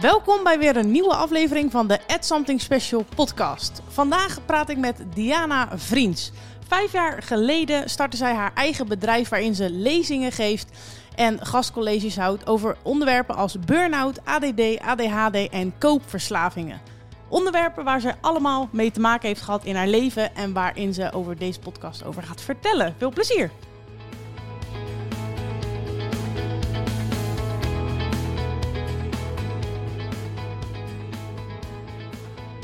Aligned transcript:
welkom 0.00 0.42
bij 0.42 0.58
weer 0.58 0.76
een 0.76 0.90
nieuwe 0.90 1.14
aflevering 1.14 1.70
van 1.70 1.86
de 1.86 1.98
Add 2.06 2.24
Something 2.24 2.60
Special 2.60 3.04
podcast. 3.14 3.82
Vandaag 3.88 4.44
praat 4.46 4.68
ik 4.68 4.76
met 4.76 5.02
Diana 5.14 5.68
Vriends. 5.78 6.32
Vijf 6.68 6.92
jaar 6.92 7.22
geleden 7.22 7.90
startte 7.90 8.16
zij 8.16 8.34
haar 8.34 8.50
eigen 8.54 8.88
bedrijf 8.88 9.28
waarin 9.28 9.54
ze 9.54 9.70
lezingen 9.70 10.32
geeft 10.32 10.78
en 11.14 11.46
gastcolleges 11.46 12.16
houdt 12.16 12.46
over 12.46 12.76
onderwerpen 12.82 13.34
als 13.34 13.58
burn-out, 13.60 14.24
ADD, 14.24 14.80
ADHD 14.80 15.48
en 15.50 15.78
koopverslavingen. 15.78 16.80
Onderwerpen 17.28 17.84
waar 17.84 18.00
ze 18.00 18.14
allemaal 18.20 18.68
mee 18.72 18.90
te 18.90 19.00
maken 19.00 19.28
heeft 19.28 19.42
gehad 19.42 19.64
in 19.64 19.76
haar 19.76 19.88
leven 19.88 20.36
en 20.36 20.52
waarin 20.52 20.94
ze 20.94 21.12
over 21.12 21.38
deze 21.38 21.60
podcast 21.60 22.04
over 22.04 22.22
gaat 22.22 22.40
vertellen. 22.40 22.94
Veel 22.98 23.10
plezier! 23.10 23.50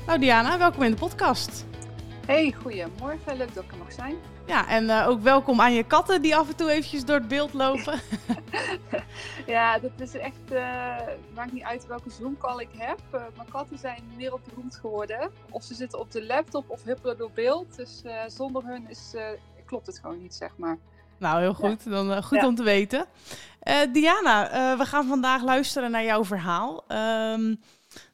Nou 0.07 0.19
Diana, 0.19 0.59
welkom 0.59 0.83
in 0.83 0.91
de 0.91 0.97
podcast. 0.97 1.65
Hey, 2.27 2.55
goedemorgen. 2.63 3.37
Leuk 3.37 3.55
dat 3.55 3.65
ik 3.65 3.73
er 3.73 3.79
mag 3.79 3.93
zijn. 3.93 4.17
Ja, 4.47 4.69
en 4.69 4.85
uh, 4.85 5.09
ook 5.09 5.21
welkom 5.21 5.61
aan 5.61 5.73
je 5.73 5.85
katten 5.85 6.23
die 6.23 6.37
af 6.37 6.49
en 6.49 6.57
toe 6.57 6.71
eventjes 6.71 7.05
door 7.05 7.17
het 7.17 7.29
beeld 7.29 7.53
lopen. 7.53 8.01
ja, 9.47 9.79
dat 9.79 9.91
is 9.97 10.15
echt, 10.15 10.53
uh, 10.53 10.97
maakt 11.35 11.53
niet 11.53 11.63
uit 11.63 11.87
welke 11.87 12.11
Zoom-call 12.11 12.61
ik 12.61 12.69
heb. 12.77 12.99
Uh, 13.15 13.21
mijn 13.37 13.49
katten 13.51 13.79
zijn 13.79 14.03
wereldberoemd 14.17 14.77
geworden. 14.77 15.31
Of 15.51 15.63
ze 15.63 15.75
zitten 15.75 15.99
op 15.99 16.11
de 16.11 16.27
laptop 16.27 16.71
of 16.71 16.83
huppelen 16.83 17.19
door 17.19 17.31
beeld. 17.35 17.77
Dus 17.77 18.03
zonder 18.27 18.63
hun 18.65 18.89
is, 18.89 19.15
klopt 19.67 19.87
het 19.87 19.99
gewoon 19.99 20.23
niet, 20.23 20.35
zeg 20.35 20.51
maar. 20.57 20.79
Nou, 21.19 21.41
heel 21.41 21.55
goed. 21.55 21.91
Dan 21.91 22.23
goed 22.23 22.41
ja. 22.41 22.47
om 22.47 22.55
te 22.55 22.63
weten. 22.63 23.07
Diana, 23.93 24.49
we 24.77 24.85
gaan 24.85 25.07
vandaag 25.07 25.43
luisteren 25.43 25.91
naar 25.91 26.05
jouw 26.05 26.25
verhaal. 26.25 26.85
Um, 27.33 27.61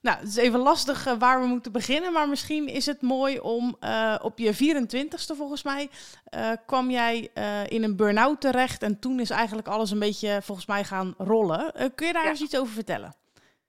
nou, 0.00 0.18
het 0.18 0.28
is 0.28 0.36
even 0.36 0.60
lastig 0.60 1.06
uh, 1.06 1.18
waar 1.18 1.40
we 1.40 1.46
moeten 1.46 1.72
beginnen, 1.72 2.12
maar 2.12 2.28
misschien 2.28 2.68
is 2.68 2.86
het 2.86 3.02
mooi 3.02 3.38
om 3.38 3.76
uh, 3.80 4.18
op 4.22 4.38
je 4.38 4.54
24ste 4.54 5.36
volgens 5.36 5.62
mij 5.62 5.90
uh, 6.34 6.52
kwam 6.66 6.90
jij 6.90 7.30
in 7.68 7.82
een 7.82 7.96
burn-out 7.96 8.40
terecht 8.40 8.82
en 8.82 8.98
toen 8.98 9.20
is 9.20 9.30
eigenlijk 9.30 9.68
alles 9.68 9.90
een 9.90 9.98
beetje 9.98 10.42
volgens 10.42 10.66
mij 10.66 10.84
gaan 10.84 11.14
rollen. 11.18 11.72
kun 11.94 12.06
je 12.06 12.12
daar 12.12 12.24
ja. 12.24 12.30
eens 12.30 12.40
iets 12.40 12.56
over 12.56 12.72
vertellen? 12.72 13.14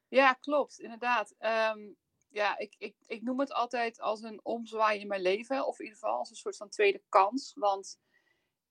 Ja, 0.08 0.34
klopt, 0.34 0.80
inderdaad. 0.80 1.36
Um, 1.76 1.96
ja, 2.32 2.58
ik, 2.58 2.76
ik, 2.78 2.96
ik 3.06 3.22
noem 3.22 3.40
het 3.40 3.54
altijd 3.54 4.00
als 4.00 4.22
een 4.22 4.40
omzwaai 4.44 5.00
in 5.00 5.08
mijn 5.08 5.22
leven, 5.22 5.68
of 5.68 5.80
in 5.80 5.86
ieder 5.86 6.00
geval 6.00 6.18
als 6.18 6.30
een 6.30 6.36
soort 6.36 6.58
van 6.58 6.70
tweede 6.70 7.02
kans, 7.10 7.54
want 7.56 8.00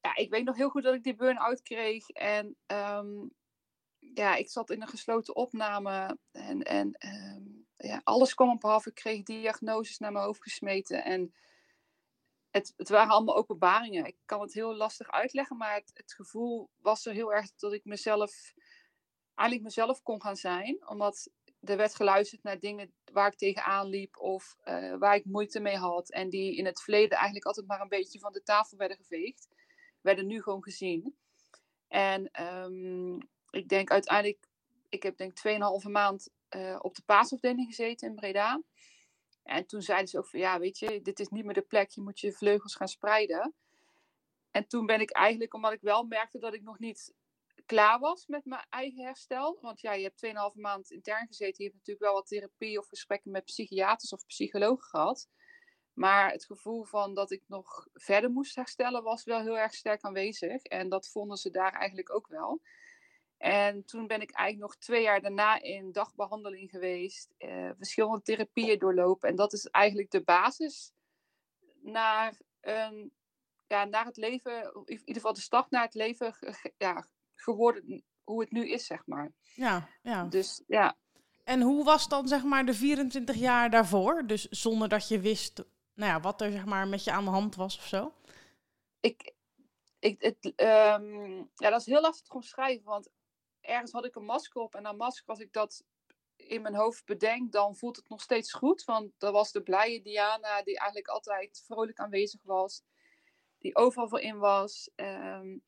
ja, 0.01 0.17
ik 0.17 0.31
weet 0.31 0.45
nog 0.45 0.57
heel 0.57 0.69
goed 0.69 0.83
dat 0.83 0.95
ik 0.95 1.03
die 1.03 1.15
burn-out 1.15 1.63
kreeg 1.63 2.09
en 2.09 2.57
um, 2.67 3.31
ja, 4.15 4.35
ik 4.37 4.51
zat 4.51 4.71
in 4.71 4.83
een 4.83 4.89
gesloten 4.89 5.37
opname 5.37 6.19
en, 6.31 6.63
en 6.63 6.97
um, 7.09 7.67
ja, 7.77 8.01
alles 8.05 8.35
kwam 8.35 8.51
op 8.51 8.65
af. 8.65 8.87
Ik 8.87 8.95
kreeg 8.95 9.23
diagnoses 9.23 9.99
naar 9.99 10.13
mijn 10.13 10.25
hoofd 10.25 10.43
gesmeten 10.43 11.05
en 11.05 11.35
het, 12.51 12.73
het 12.77 12.89
waren 12.89 13.13
allemaal 13.13 13.37
openbaringen. 13.37 14.07
Ik 14.07 14.17
kan 14.25 14.41
het 14.41 14.55
heel 14.55 14.75
lastig 14.75 15.11
uitleggen, 15.11 15.57
maar 15.57 15.75
het, 15.75 15.91
het 15.95 16.13
gevoel 16.13 16.71
was 16.77 17.07
er 17.07 17.13
heel 17.13 17.33
erg 17.33 17.55
dat 17.55 17.73
ik 17.73 17.85
mezelf, 17.85 18.55
eigenlijk 19.35 19.69
mezelf 19.69 20.03
kon 20.03 20.23
gaan 20.23 20.37
zijn, 20.37 20.89
omdat 20.89 21.31
er 21.61 21.77
werd 21.77 21.95
geluisterd 21.95 22.43
naar 22.43 22.59
dingen 22.59 22.95
waar 23.13 23.27
ik 23.27 23.39
tegenaan 23.39 23.87
liep 23.87 24.17
of 24.19 24.57
uh, 24.65 24.97
waar 24.97 25.15
ik 25.15 25.25
moeite 25.25 25.61
mee 25.61 25.77
had 25.77 26.11
en 26.11 26.31
die 26.31 26.57
in 26.57 26.65
het 26.67 26.83
verleden 26.83 27.17
eigenlijk 27.17 27.47
altijd 27.47 27.67
maar 27.67 27.81
een 27.81 27.89
beetje 27.89 28.19
van 28.19 28.33
de 28.33 28.43
tafel 28.43 28.77
werden 28.77 28.97
geveegd, 28.97 29.49
werden 30.01 30.27
nu 30.27 30.43
gewoon 30.43 30.63
gezien. 30.63 31.17
En 31.89 32.45
um, 32.45 33.29
ik 33.51 33.69
denk 33.69 33.91
uiteindelijk, 33.91 34.49
ik 34.89 35.03
heb 35.03 35.17
denk 35.17 35.33
2,5 35.85 35.91
maand 35.91 36.29
uh, 36.57 36.79
op 36.81 36.95
de 36.95 37.03
paasafdeling 37.07 37.67
gezeten 37.67 38.09
in 38.09 38.15
Breda. 38.15 38.63
En 39.43 39.67
toen 39.67 39.83
zeiden 39.83 40.09
ze 40.09 40.19
ook 40.19 40.29
van, 40.29 40.41
ja, 40.41 40.59
weet 40.59 40.79
je, 40.79 41.03
dit 41.03 41.21
is 41.21 41.29
niet 41.29 41.45
meer 41.45 41.55
de 41.55 41.61
plek, 41.61 41.91
je 41.91 42.01
moet 42.01 42.21
je 42.21 42.33
vleugels 42.33 42.75
gaan 42.75 42.89
spreiden. 42.89 43.55
En 44.51 44.67
toen 44.67 44.87
ben 44.87 45.01
ik 45.01 45.11
eigenlijk, 45.11 45.55
omdat 45.55 45.73
ik 45.73 45.81
wel 45.81 46.05
merkte 46.05 46.39
dat 46.39 46.55
ik 46.55 46.63
nog 46.63 46.79
niet 46.79 47.15
klaar 47.67 47.99
was 47.99 48.27
met 48.27 48.45
mijn 48.45 48.67
eigen 48.69 49.05
herstel. 49.05 49.59
Want 49.61 49.81
ja, 49.81 49.93
je 49.93 50.03
hebt 50.03 50.55
2,5 50.55 50.61
maand 50.61 50.91
intern 50.91 51.27
gezeten. 51.27 51.57
Je 51.57 51.63
hebt 51.65 51.77
natuurlijk 51.77 52.05
wel 52.05 52.15
wat 52.15 52.27
therapie 52.27 52.79
of 52.79 52.89
gesprekken 52.89 53.31
met 53.31 53.45
psychiaters 53.45 54.13
of 54.13 54.27
psychologen 54.27 54.89
gehad. 54.89 55.29
Maar 55.93 56.31
het 56.31 56.45
gevoel 56.45 56.85
van 56.85 57.15
dat 57.15 57.31
ik 57.31 57.43
nog 57.47 57.89
verder 57.95 58.31
moest 58.31 58.55
herstellen 58.55 59.03
was 59.03 59.25
wel 59.25 59.41
heel 59.41 59.59
erg 59.59 59.75
sterk 59.75 60.03
aanwezig. 60.03 60.63
En 60.63 60.89
dat 60.89 61.11
vonden 61.11 61.37
ze 61.37 61.51
daar 61.51 61.73
eigenlijk 61.73 62.15
ook 62.15 62.27
wel. 62.29 62.61
En 63.41 63.85
toen 63.85 64.07
ben 64.07 64.21
ik 64.21 64.31
eigenlijk 64.31 64.71
nog 64.71 64.83
twee 64.83 65.03
jaar 65.03 65.21
daarna 65.21 65.63
in 65.63 65.93
dagbehandeling 65.93 66.71
geweest, 66.71 67.35
uh, 67.39 67.71
verschillende 67.77 68.23
therapieën 68.23 68.79
doorlopen. 68.79 69.29
En 69.29 69.37
dat 69.37 69.53
is 69.53 69.67
eigenlijk 69.67 70.11
de 70.11 70.23
basis 70.23 70.93
naar, 71.83 72.41
een, 72.61 73.13
ja, 73.67 73.85
naar 73.85 74.05
het 74.05 74.17
leven, 74.17 74.73
in 74.85 74.99
ieder 74.99 75.15
geval 75.15 75.33
de 75.33 75.41
start 75.41 75.71
naar 75.71 75.85
het 75.85 75.95
leven 75.95 76.35
ja, 76.79 77.07
geworden, 77.35 78.05
hoe 78.25 78.41
het 78.41 78.51
nu 78.51 78.69
is, 78.69 78.87
zeg 78.87 79.07
maar. 79.07 79.33
Ja, 79.55 79.89
ja. 80.03 80.25
Dus 80.25 80.63
ja. 80.67 80.97
En 81.45 81.61
hoe 81.61 81.85
was 81.85 82.09
dan 82.09 82.29
zeg 82.29 82.43
maar 82.43 82.67
de 82.67 82.75
24 82.75 83.37
jaar 83.37 83.71
daarvoor? 83.71 84.27
Dus 84.27 84.49
zonder 84.49 84.89
dat 84.89 85.09
je 85.09 85.21
wist 85.21 85.65
nou 86.01 86.13
ja, 86.13 86.21
wat 86.21 86.41
er 86.41 86.53
zeg 86.53 86.65
maar 86.65 86.89
met 86.89 87.05
je 87.05 87.11
aan 87.11 87.25
de 87.25 87.31
hand 87.31 87.55
was 87.55 87.79
of 87.79 87.87
zo? 87.87 88.13
Ik, 89.01 89.33
ik, 89.99 90.23
het, 90.23 90.45
um, 90.45 91.51
ja, 91.55 91.71
dat 91.71 91.81
is 91.81 91.87
heel 91.87 92.01
lastig 92.01 92.27
te 92.27 92.35
omschrijven, 92.35 92.85
want 92.85 93.09
ergens 93.61 93.93
had 93.93 94.05
ik 94.05 94.15
een 94.15 94.25
masker 94.25 94.61
op 94.61 94.75
en 94.75 94.83
dan 94.83 94.97
masker, 94.97 95.27
als 95.27 95.41
ik 95.41 95.53
dat 95.53 95.85
in 96.37 96.63
mijn 96.63 96.75
hoofd 96.75 97.05
bedenk, 97.05 97.53
dan 97.53 97.77
voelt 97.77 97.97
het 97.97 98.09
nog 98.09 98.21
steeds 98.21 98.53
goed. 98.53 98.85
Want 98.85 99.13
dat 99.19 99.33
was 99.33 99.53
de 99.53 99.63
blije 99.63 100.03
Diana 100.03 100.63
die 100.63 100.79
eigenlijk 100.79 101.09
altijd 101.09 101.63
vrolijk 101.67 101.99
aanwezig 101.99 102.43
was. 102.43 102.83
Die 103.59 103.77
overal 103.77 104.09
voor 104.09 104.21
in 104.21 104.39
was. 104.39 104.91
Um, 104.97 105.63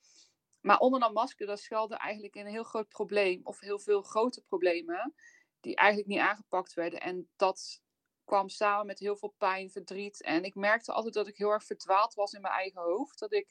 maar 0.60 0.78
onder 0.78 1.00
dat 1.00 1.12
masker, 1.12 1.46
dat 1.46 1.60
schuilde 1.60 1.96
eigenlijk 1.96 2.34
een 2.34 2.46
heel 2.46 2.62
groot 2.62 2.88
probleem. 2.88 3.40
Of 3.44 3.60
heel 3.60 3.78
veel 3.78 4.02
grote 4.02 4.42
problemen. 4.42 5.14
Die 5.60 5.76
eigenlijk 5.76 6.08
niet 6.08 6.18
aangepakt 6.18 6.74
werden. 6.74 7.00
En 7.00 7.30
dat 7.36 7.82
kwam 8.24 8.48
samen 8.48 8.86
met 8.86 8.98
heel 8.98 9.16
veel 9.16 9.34
pijn, 9.38 9.70
verdriet. 9.70 10.22
En 10.22 10.44
ik 10.44 10.54
merkte 10.54 10.92
altijd 10.92 11.14
dat 11.14 11.28
ik 11.28 11.36
heel 11.36 11.50
erg 11.50 11.64
verdwaald 11.64 12.14
was 12.14 12.32
in 12.32 12.40
mijn 12.40 12.54
eigen 12.54 12.82
hoofd. 12.82 13.18
Dat 13.18 13.32
ik 13.32 13.48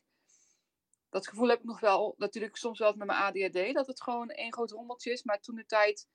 dat 1.12 1.28
gevoel 1.28 1.48
heb 1.48 1.60
ik 1.60 1.66
nog 1.66 1.80
wel, 1.80 2.16
natuurlijk 2.18 2.56
soms 2.56 2.80
wel 2.80 2.94
met 2.96 3.08
mijn 3.08 3.20
ADHD, 3.20 3.74
dat 3.74 3.88
het 3.88 4.02
gewoon 4.02 4.30
één 4.30 4.54
groot 4.54 4.72
rommeltje 4.72 5.12
is. 5.12 5.24
Maar 5.24 5.42
toen 5.42 5.56
de 5.56 5.66
tijd, 5.66 6.08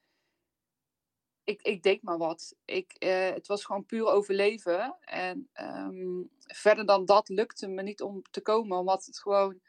ik, 1.44 1.62
ik 1.62 1.82
deed 1.82 2.02
maar 2.02 2.18
wat. 2.18 2.56
Ik, 2.64 2.92
eh, 2.92 3.30
het 3.30 3.46
was 3.46 3.64
gewoon 3.64 3.86
puur 3.86 4.06
overleven. 4.06 4.96
En 5.00 5.50
um, 5.60 6.30
verder 6.38 6.86
dan 6.86 7.04
dat 7.04 7.28
lukte 7.28 7.68
me 7.68 7.82
niet 7.82 8.02
om 8.02 8.22
te 8.30 8.40
komen, 8.40 8.78
omdat 8.78 9.04
het 9.04 9.18
gewoon, 9.18 9.60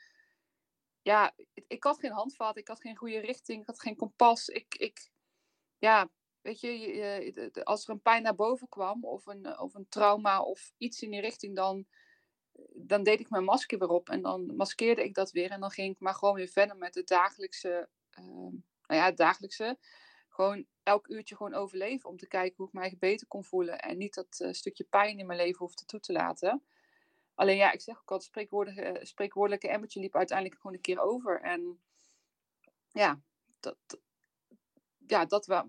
ja, 1.01 1.33
ik, 1.35 1.65
ik 1.67 1.83
had 1.83 1.99
geen 1.99 2.11
handvat, 2.11 2.57
ik 2.57 2.67
had 2.67 2.81
geen 2.81 2.97
goede 2.97 3.19
richting, 3.19 3.61
ik 3.61 3.67
had 3.67 3.81
geen 3.81 3.95
kompas. 3.95 4.47
Ik, 4.47 4.75
ik 4.75 5.11
ja, 5.77 6.09
weet 6.41 6.59
je, 6.59 6.79
je, 6.79 7.63
als 7.63 7.83
er 7.83 7.89
een 7.89 8.01
pijn 8.01 8.23
naar 8.23 8.35
boven 8.35 8.69
kwam, 8.69 9.05
of 9.05 9.25
een, 9.25 9.59
of 9.59 9.73
een 9.73 9.87
trauma 9.89 10.41
of 10.41 10.73
iets 10.77 11.01
in 11.01 11.11
die 11.11 11.21
richting, 11.21 11.55
dan 11.55 11.87
dan 12.73 13.03
deed 13.03 13.19
ik 13.19 13.29
mijn 13.29 13.43
masker 13.43 13.79
weer 13.79 13.89
op 13.89 14.09
en 14.09 14.21
dan 14.21 14.55
maskeerde 14.55 15.03
ik 15.03 15.13
dat 15.13 15.31
weer. 15.31 15.51
En 15.51 15.59
dan 15.59 15.71
ging 15.71 15.93
ik 15.93 15.99
maar 15.99 16.13
gewoon 16.13 16.35
weer 16.35 16.47
verder 16.47 16.77
met 16.77 16.95
het 16.95 17.07
dagelijkse, 17.07 17.89
uh, 18.19 18.25
nou 18.25 18.61
ja, 18.87 19.05
het 19.05 19.17
dagelijkse. 19.17 19.77
Gewoon 20.29 20.65
elk 20.83 21.07
uurtje 21.07 21.35
gewoon 21.35 21.53
overleven 21.53 22.09
om 22.09 22.17
te 22.17 22.27
kijken 22.27 22.55
hoe 22.57 22.67
ik 22.67 22.73
mij 22.73 22.95
beter 22.99 23.27
kon 23.27 23.43
voelen. 23.43 23.79
En 23.79 23.97
niet 23.97 24.13
dat 24.13 24.39
uh, 24.39 24.51
stukje 24.51 24.83
pijn 24.83 25.19
in 25.19 25.25
mijn 25.25 25.39
leven 25.39 25.59
hoefde 25.59 25.85
toe 25.85 25.99
te 25.99 26.11
laten. 26.11 26.63
Alleen 27.35 27.57
ja, 27.57 27.71
ik 27.71 27.81
zeg 27.81 27.99
ook 27.99 28.09
al, 28.09 28.17
het 28.17 28.25
spreekwoordelijke, 28.25 29.05
spreekwoordelijke 29.05 29.69
emmertje 29.69 29.99
liep 29.99 30.15
uiteindelijk 30.15 30.61
gewoon 30.61 30.75
een 30.75 30.81
keer 30.81 30.99
over. 30.99 31.41
En 31.41 31.79
ja, 32.91 33.19
dat, 33.59 33.77
ja, 35.07 35.25
dat 35.25 35.45
was, 35.45 35.63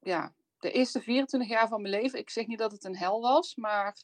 ja, 0.00 0.34
de 0.58 0.70
eerste 0.70 1.00
24 1.00 1.50
jaar 1.50 1.68
van 1.68 1.82
mijn 1.82 1.94
leven. 1.94 2.18
Ik 2.18 2.30
zeg 2.30 2.46
niet 2.46 2.58
dat 2.58 2.72
het 2.72 2.84
een 2.84 2.96
hel 2.96 3.20
was, 3.20 3.54
maar 3.54 3.96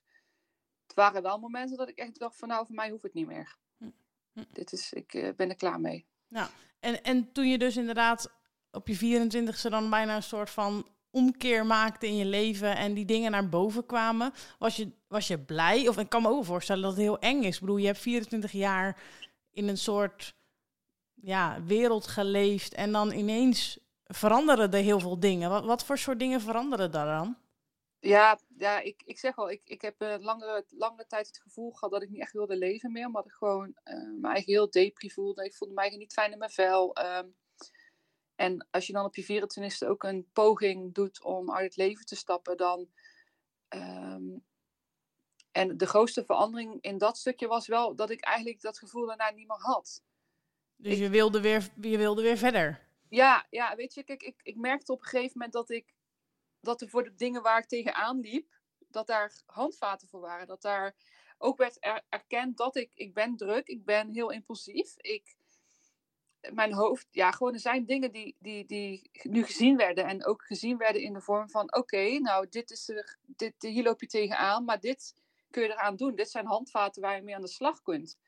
het 0.86 0.94
waren 0.94 1.22
wel 1.22 1.38
momenten 1.38 1.76
dat 1.76 1.88
ik 1.88 1.98
echt 1.98 2.19
dacht 2.19 2.36
van 2.36 2.48
nou, 2.48 2.66
voor 2.66 2.75
mij 2.75 2.90
hoeft 2.90 3.02
het 3.02 3.14
niet 3.14 3.26
meer. 3.26 3.56
Hm. 3.78 3.90
hm. 4.32 4.44
Dit 4.52 4.72
is, 4.72 4.92
ik 4.92 5.14
uh, 5.14 5.28
ben 5.36 5.48
er 5.48 5.56
klaar 5.56 5.81
mee. 5.81 6.06
Nou, 6.28 6.48
en, 6.81 7.02
en 7.02 7.32
toen 7.32 7.48
je 7.48 7.58
dus 7.58 7.76
inderdaad 7.76 8.32
op 8.70 8.88
je 8.88 9.26
24ste 9.26 9.70
dan 9.70 9.90
bijna 9.90 10.16
een 10.16 10.22
soort 10.22 10.50
van 10.50 10.88
omkeer 11.10 11.66
maakte 11.66 12.06
in 12.06 12.16
je 12.16 12.25
leven 12.25 12.76
en 12.76 12.94
die 12.94 13.04
dingen 13.04 13.31
naar 13.31 13.48
boven 13.48 13.86
kwamen, 13.86 14.32
was 14.58 14.76
je, 14.76 14.90
was 15.08 15.26
je 15.26 15.38
blij? 15.38 15.88
Of 15.88 15.98
ik 15.98 16.08
kan 16.08 16.22
me 16.22 16.28
ook 16.28 16.44
voorstellen 16.44 16.82
dat 16.82 16.90
het 16.90 17.00
heel 17.00 17.19
eng 17.19 17.42
is. 17.42 17.54
Ik 17.54 17.60
bedoel, 17.60 17.76
je 17.76 17.86
hebt 17.86 17.98
24 17.98 18.52
jaar 18.52 19.02
in 19.50 19.69
een 19.69 19.78
soort 19.78 20.34
ja, 21.14 21.62
wereld 21.62 22.06
geleefd 22.06 22.75
en 22.75 22.92
dan 22.92 23.12
ineens 23.12 23.78
veranderen 24.04 24.72
er 24.72 24.82
heel 24.82 25.00
veel 25.00 25.20
dingen. 25.20 25.50
Wat, 25.50 25.64
wat 25.64 25.84
voor 25.84 25.98
soort 25.98 26.19
dingen 26.19 26.40
veranderen 26.40 26.90
daar 26.90 27.06
dan? 27.06 27.36
Ja, 28.09 28.39
ja 28.59 28.81
ik, 28.81 29.03
ik 29.05 29.19
zeg 29.19 29.37
al, 29.37 29.51
ik, 29.51 29.62
ik 29.65 29.83
heb 29.83 30.03
uh, 30.03 30.15
langere, 30.19 30.65
langere 30.69 31.06
tijd 31.06 31.27
het 31.27 31.39
gevoel 31.41 31.71
gehad 31.73 31.91
dat 31.91 32.03
ik 32.03 32.11
niet 32.11 32.21
echt 32.21 32.33
wilde 32.33 32.56
leven 32.56 32.93
meer. 32.93 33.06
Omdat 33.06 33.27
ik 33.27 33.33
gewoon 33.33 33.77
uh, 33.85 34.21
me 34.21 34.29
eigen 34.29 34.53
heel 34.53 34.71
depri 34.71 35.11
voelde. 35.11 35.45
Ik 35.45 35.55
voelde 35.55 35.75
mij 35.75 35.97
niet 35.97 36.12
fijn 36.12 36.33
in 36.33 36.39
mijn 36.39 36.51
vel. 36.51 36.97
Um, 36.99 37.37
En 38.35 38.67
als 38.71 38.87
je 38.87 38.93
dan 38.93 39.05
op 39.05 39.17
je 39.17 39.43
24e 39.43 39.89
ook 39.89 40.03
een 40.03 40.29
poging 40.33 40.95
doet 40.95 41.23
om 41.23 41.53
uit 41.53 41.65
het 41.65 41.77
leven 41.77 42.06
te 42.06 42.17
stappen, 42.17 42.56
dan. 42.56 42.89
ehm, 43.69 44.39
en 45.53 45.77
de 45.77 45.87
grootste 45.87 46.25
verandering 46.25 46.81
in 46.83 46.99
dat 46.99 47.19
stukje 47.19 47.47
was 47.47 47.67
wel 47.67 47.95
dat 47.97 48.11
ik 48.11 48.21
eigenlijk 48.21 48.61
dat 48.61 48.79
gevoel 48.79 49.06
daarna 49.06 49.31
niet 49.31 49.49
meer 49.49 49.61
had. 49.61 50.03
Dus 50.77 50.93
Ik- 50.93 50.99
je, 50.99 51.09
wilde 51.09 51.41
weer, 51.41 51.69
je 51.81 51.99
wilde 51.99 52.23
weer 52.23 52.37
verder. 52.37 52.89
Ja, 53.09 53.47
ja, 53.51 53.77
weet 53.77 53.95
je, 53.95 54.03
kijk, 54.03 54.23
ik, 54.23 54.41
ik 54.43 54.56
merkte 54.56 54.93
op 54.93 55.01
een 55.01 55.06
gegeven 55.06 55.33
moment 55.35 55.53
dat 55.53 55.71
ik 55.71 55.95
dat 56.64 56.81
er 56.81 56.88
voor 56.88 57.05
de 57.05 57.14
dingen 57.14 57.43
waar 57.43 57.58
ik 57.58 57.66
tegenaan 57.66 58.20
liep, 58.20 58.58
dat 58.88 59.06
daar 59.06 59.43
handvaten 59.46 60.08
voor 60.08 60.20
waren. 60.20 60.46
Dat 60.46 60.62
daar 60.62 60.94
ook 61.38 61.58
werd 61.58 61.76
er- 61.81 62.05
erkend 62.08 62.56
dat 62.56 62.76
ik, 62.76 62.90
ik 62.94 63.14
ben 63.14 63.37
druk, 63.37 63.66
ik 63.66 63.84
ben 63.84 64.12
heel 64.12 64.31
impulsief. 64.31 64.94
Ik, 64.96 65.37
mijn 66.52 66.72
hoofd, 66.72 67.06
ja, 67.11 67.31
gewoon 67.31 67.52
er 67.52 67.61
zijn 67.61 67.84
dingen 67.84 68.12
die, 68.12 68.37
die, 68.38 68.66
die 68.66 69.11
nu 69.22 69.44
gezien 69.44 69.76
werden. 69.76 70.05
En 70.05 70.25
ook 70.25 70.44
gezien 70.44 70.76
werden 70.76 71.02
in 71.02 71.12
de 71.12 71.20
vorm 71.20 71.50
van, 71.50 71.75
oké, 71.76 72.19
nou, 72.19 72.49
dit 72.49 72.70
is 72.70 72.88
er, 72.88 73.19
dit, 73.26 73.55
hier 73.58 73.82
loop 73.82 74.00
je 74.00 74.06
tegenaan, 74.06 74.64
maar 74.64 74.81
dit 74.81 75.14
kun 75.50 75.62
je 75.62 75.69
eraan 75.69 75.96
doen. 75.96 76.14
Dit 76.14 76.31
zijn 76.31 76.46
handvaten 76.46 77.02
waar 77.02 77.17
je 77.17 77.22
mee 77.22 77.34
aan 77.34 77.40
de 77.40 77.49
slag 77.49 77.82
kunt. 77.82 78.19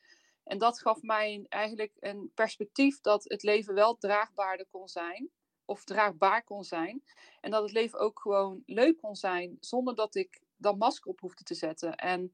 En 0.44 0.58
dat 0.58 0.80
gaf 0.80 1.02
mij 1.02 1.46
eigenlijk 1.48 1.92
een 2.00 2.30
perspectief 2.34 3.00
dat 3.00 3.24
het 3.24 3.42
leven 3.42 3.74
wel 3.74 3.96
draagbaarder 3.96 4.66
kon 4.70 4.88
zijn. 4.88 5.30
Of 5.66 5.84
draagbaar 5.84 6.44
kon 6.44 6.64
zijn. 6.64 7.02
En 7.40 7.50
dat 7.50 7.62
het 7.62 7.72
leven 7.72 7.98
ook 7.98 8.20
gewoon 8.20 8.62
leuk 8.66 8.96
kon 8.96 9.16
zijn. 9.16 9.56
Zonder 9.60 9.94
dat 9.94 10.14
ik 10.14 10.40
dan 10.56 10.78
masker 10.78 11.10
op 11.10 11.20
hoefde 11.20 11.44
te 11.44 11.54
zetten. 11.54 11.96
En 11.96 12.32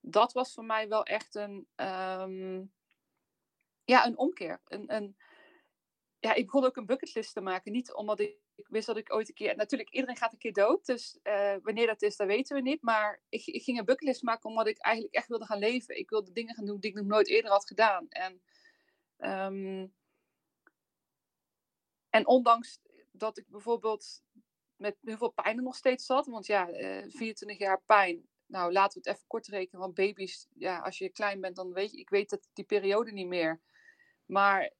dat 0.00 0.32
was 0.32 0.54
voor 0.54 0.64
mij 0.64 0.88
wel 0.88 1.04
echt 1.04 1.34
een, 1.34 1.66
ehm, 1.74 2.62
ja, 3.84 4.06
een 4.06 4.18
omkeer. 4.18 4.60
Een, 4.64 4.94
een, 4.94 5.16
ja, 6.18 6.34
ik 6.34 6.44
begon 6.44 6.64
ook 6.64 6.76
een 6.76 6.86
bucketlist 6.86 7.32
te 7.32 7.40
maken. 7.40 7.72
Niet 7.72 7.94
omdat 7.94 8.20
ik, 8.20 8.36
ik 8.54 8.66
wist 8.68 8.86
dat 8.86 8.96
ik 8.96 9.14
ooit 9.14 9.28
een 9.28 9.34
keer... 9.34 9.56
Natuurlijk, 9.56 9.90
iedereen 9.90 10.16
gaat 10.16 10.32
een 10.32 10.38
keer 10.38 10.52
dood. 10.52 10.86
Dus 10.86 11.18
eh, 11.22 11.54
wanneer 11.62 11.86
dat 11.86 12.02
is, 12.02 12.16
dat 12.16 12.26
weten 12.26 12.56
we 12.56 12.62
niet. 12.62 12.82
Maar 12.82 13.22
ik, 13.28 13.46
ik 13.46 13.62
ging 13.62 13.78
een 13.78 13.84
bucketlist 13.84 14.22
maken 14.22 14.50
omdat 14.50 14.66
ik 14.66 14.78
eigenlijk 14.78 15.14
echt 15.14 15.28
wilde 15.28 15.46
gaan 15.46 15.58
leven. 15.58 15.98
Ik 15.98 16.10
wilde 16.10 16.32
dingen 16.32 16.54
gaan 16.54 16.64
doen 16.64 16.80
die 16.80 16.90
ik 16.90 16.96
nog 16.96 17.06
nooit 17.06 17.28
eerder 17.28 17.50
had 17.50 17.66
gedaan. 17.66 18.08
En, 18.08 18.42
ehm, 19.16 19.86
en 22.12 22.26
ondanks 22.26 22.80
dat 23.10 23.38
ik 23.38 23.48
bijvoorbeeld 23.48 24.22
met 24.76 24.96
heel 25.00 25.16
veel 25.16 25.30
pijn 25.30 25.56
er 25.56 25.62
nog 25.62 25.76
steeds 25.76 26.06
zat. 26.06 26.26
Want 26.26 26.46
ja, 26.46 26.70
eh 26.70 27.04
24 27.08 27.58
jaar 27.58 27.82
pijn. 27.86 28.28
Nou, 28.46 28.72
laten 28.72 29.02
we 29.02 29.08
het 29.08 29.16
even 29.16 29.28
kort 29.28 29.46
rekenen. 29.46 29.80
Want 29.80 29.94
baby's, 29.94 30.46
ja, 30.54 30.78
als 30.78 30.98
je 30.98 31.08
klein 31.08 31.40
bent, 31.40 31.56
dan 31.56 31.72
weet 31.72 31.90
je... 31.90 31.98
Ik 31.98 32.10
weet 32.10 32.30
dat 32.30 32.48
die 32.52 32.64
periode 32.64 33.12
niet 33.12 33.26
meer. 33.26 33.60
Maar 34.26 34.72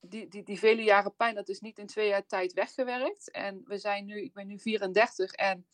die, 0.00 0.28
die, 0.28 0.42
die 0.42 0.58
vele 0.58 0.82
jaren 0.82 1.14
pijn, 1.14 1.34
dat 1.34 1.48
is 1.48 1.60
niet 1.60 1.78
in 1.78 1.86
twee 1.86 2.08
jaar 2.08 2.26
tijd 2.26 2.52
weggewerkt. 2.52 3.30
En 3.30 3.62
we 3.64 3.78
zijn 3.78 4.04
nu, 4.04 4.22
ik 4.22 4.32
ben 4.32 4.46
nu 4.46 4.58
34 4.58 5.32
en 5.32 5.66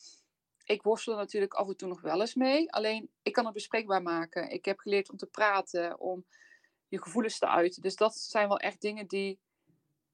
ik 0.65 0.83
worstel 0.83 1.17
natuurlijk 1.17 1.55
af 1.55 1.69
en 1.69 1.77
toe 1.77 1.89
nog 1.89 2.01
wel 2.01 2.21
eens 2.21 2.35
mee. 2.35 2.73
Alleen, 2.73 3.11
ik 3.23 3.33
kan 3.33 3.45
het 3.45 3.55
bespreekbaar 3.55 4.03
maken. 4.03 4.51
Ik 4.51 4.65
heb 4.65 4.79
geleerd 4.79 5.11
om 5.11 5.17
te 5.17 5.27
praten, 5.27 6.01
om 6.01 6.25
je 6.89 7.03
gevoelens 7.03 7.39
te 7.39 7.49
uiten. 7.49 7.83
Dus 7.83 7.97
dat 7.97 8.17
zijn 8.17 8.49
wel 8.49 8.59
echt 8.59 8.81
dingen 8.81 9.07
die 9.07 9.39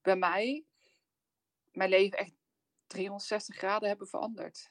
bij 0.03 0.17
mij 0.17 0.65
mijn 1.77 1.91
leven 1.91 2.19
echt 2.19 2.35
360 2.87 3.57
graden 3.57 3.89
hebben 3.89 4.07
veranderd. 4.07 4.71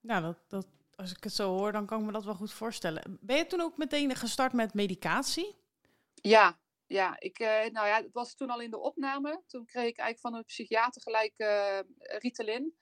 Nou, 0.00 0.22
dat, 0.22 0.38
dat, 0.48 0.66
als 0.94 1.10
ik 1.10 1.24
het 1.24 1.32
zo 1.32 1.56
hoor, 1.56 1.72
dan 1.72 1.86
kan 1.86 2.00
ik 2.00 2.06
me 2.06 2.12
dat 2.12 2.24
wel 2.24 2.34
goed 2.34 2.52
voorstellen. 2.52 3.18
Ben 3.20 3.36
je 3.36 3.46
toen 3.46 3.60
ook 3.60 3.76
meteen 3.76 4.16
gestart 4.16 4.52
met 4.52 4.74
medicatie? 4.74 5.56
Ja, 6.14 6.58
ja, 6.86 7.20
ik, 7.20 7.38
eh, 7.38 7.48
nou 7.48 7.86
ja, 7.86 8.02
het 8.02 8.12
was 8.12 8.34
toen 8.34 8.50
al 8.50 8.60
in 8.60 8.70
de 8.70 8.78
opname. 8.78 9.42
Toen 9.46 9.64
kreeg 9.64 9.86
ik 9.88 9.98
eigenlijk 9.98 10.18
van 10.18 10.34
een 10.34 10.44
psychiater 10.44 11.02
gelijk 11.02 11.32
eh, 11.36 11.78
Ritalin. 11.96 12.74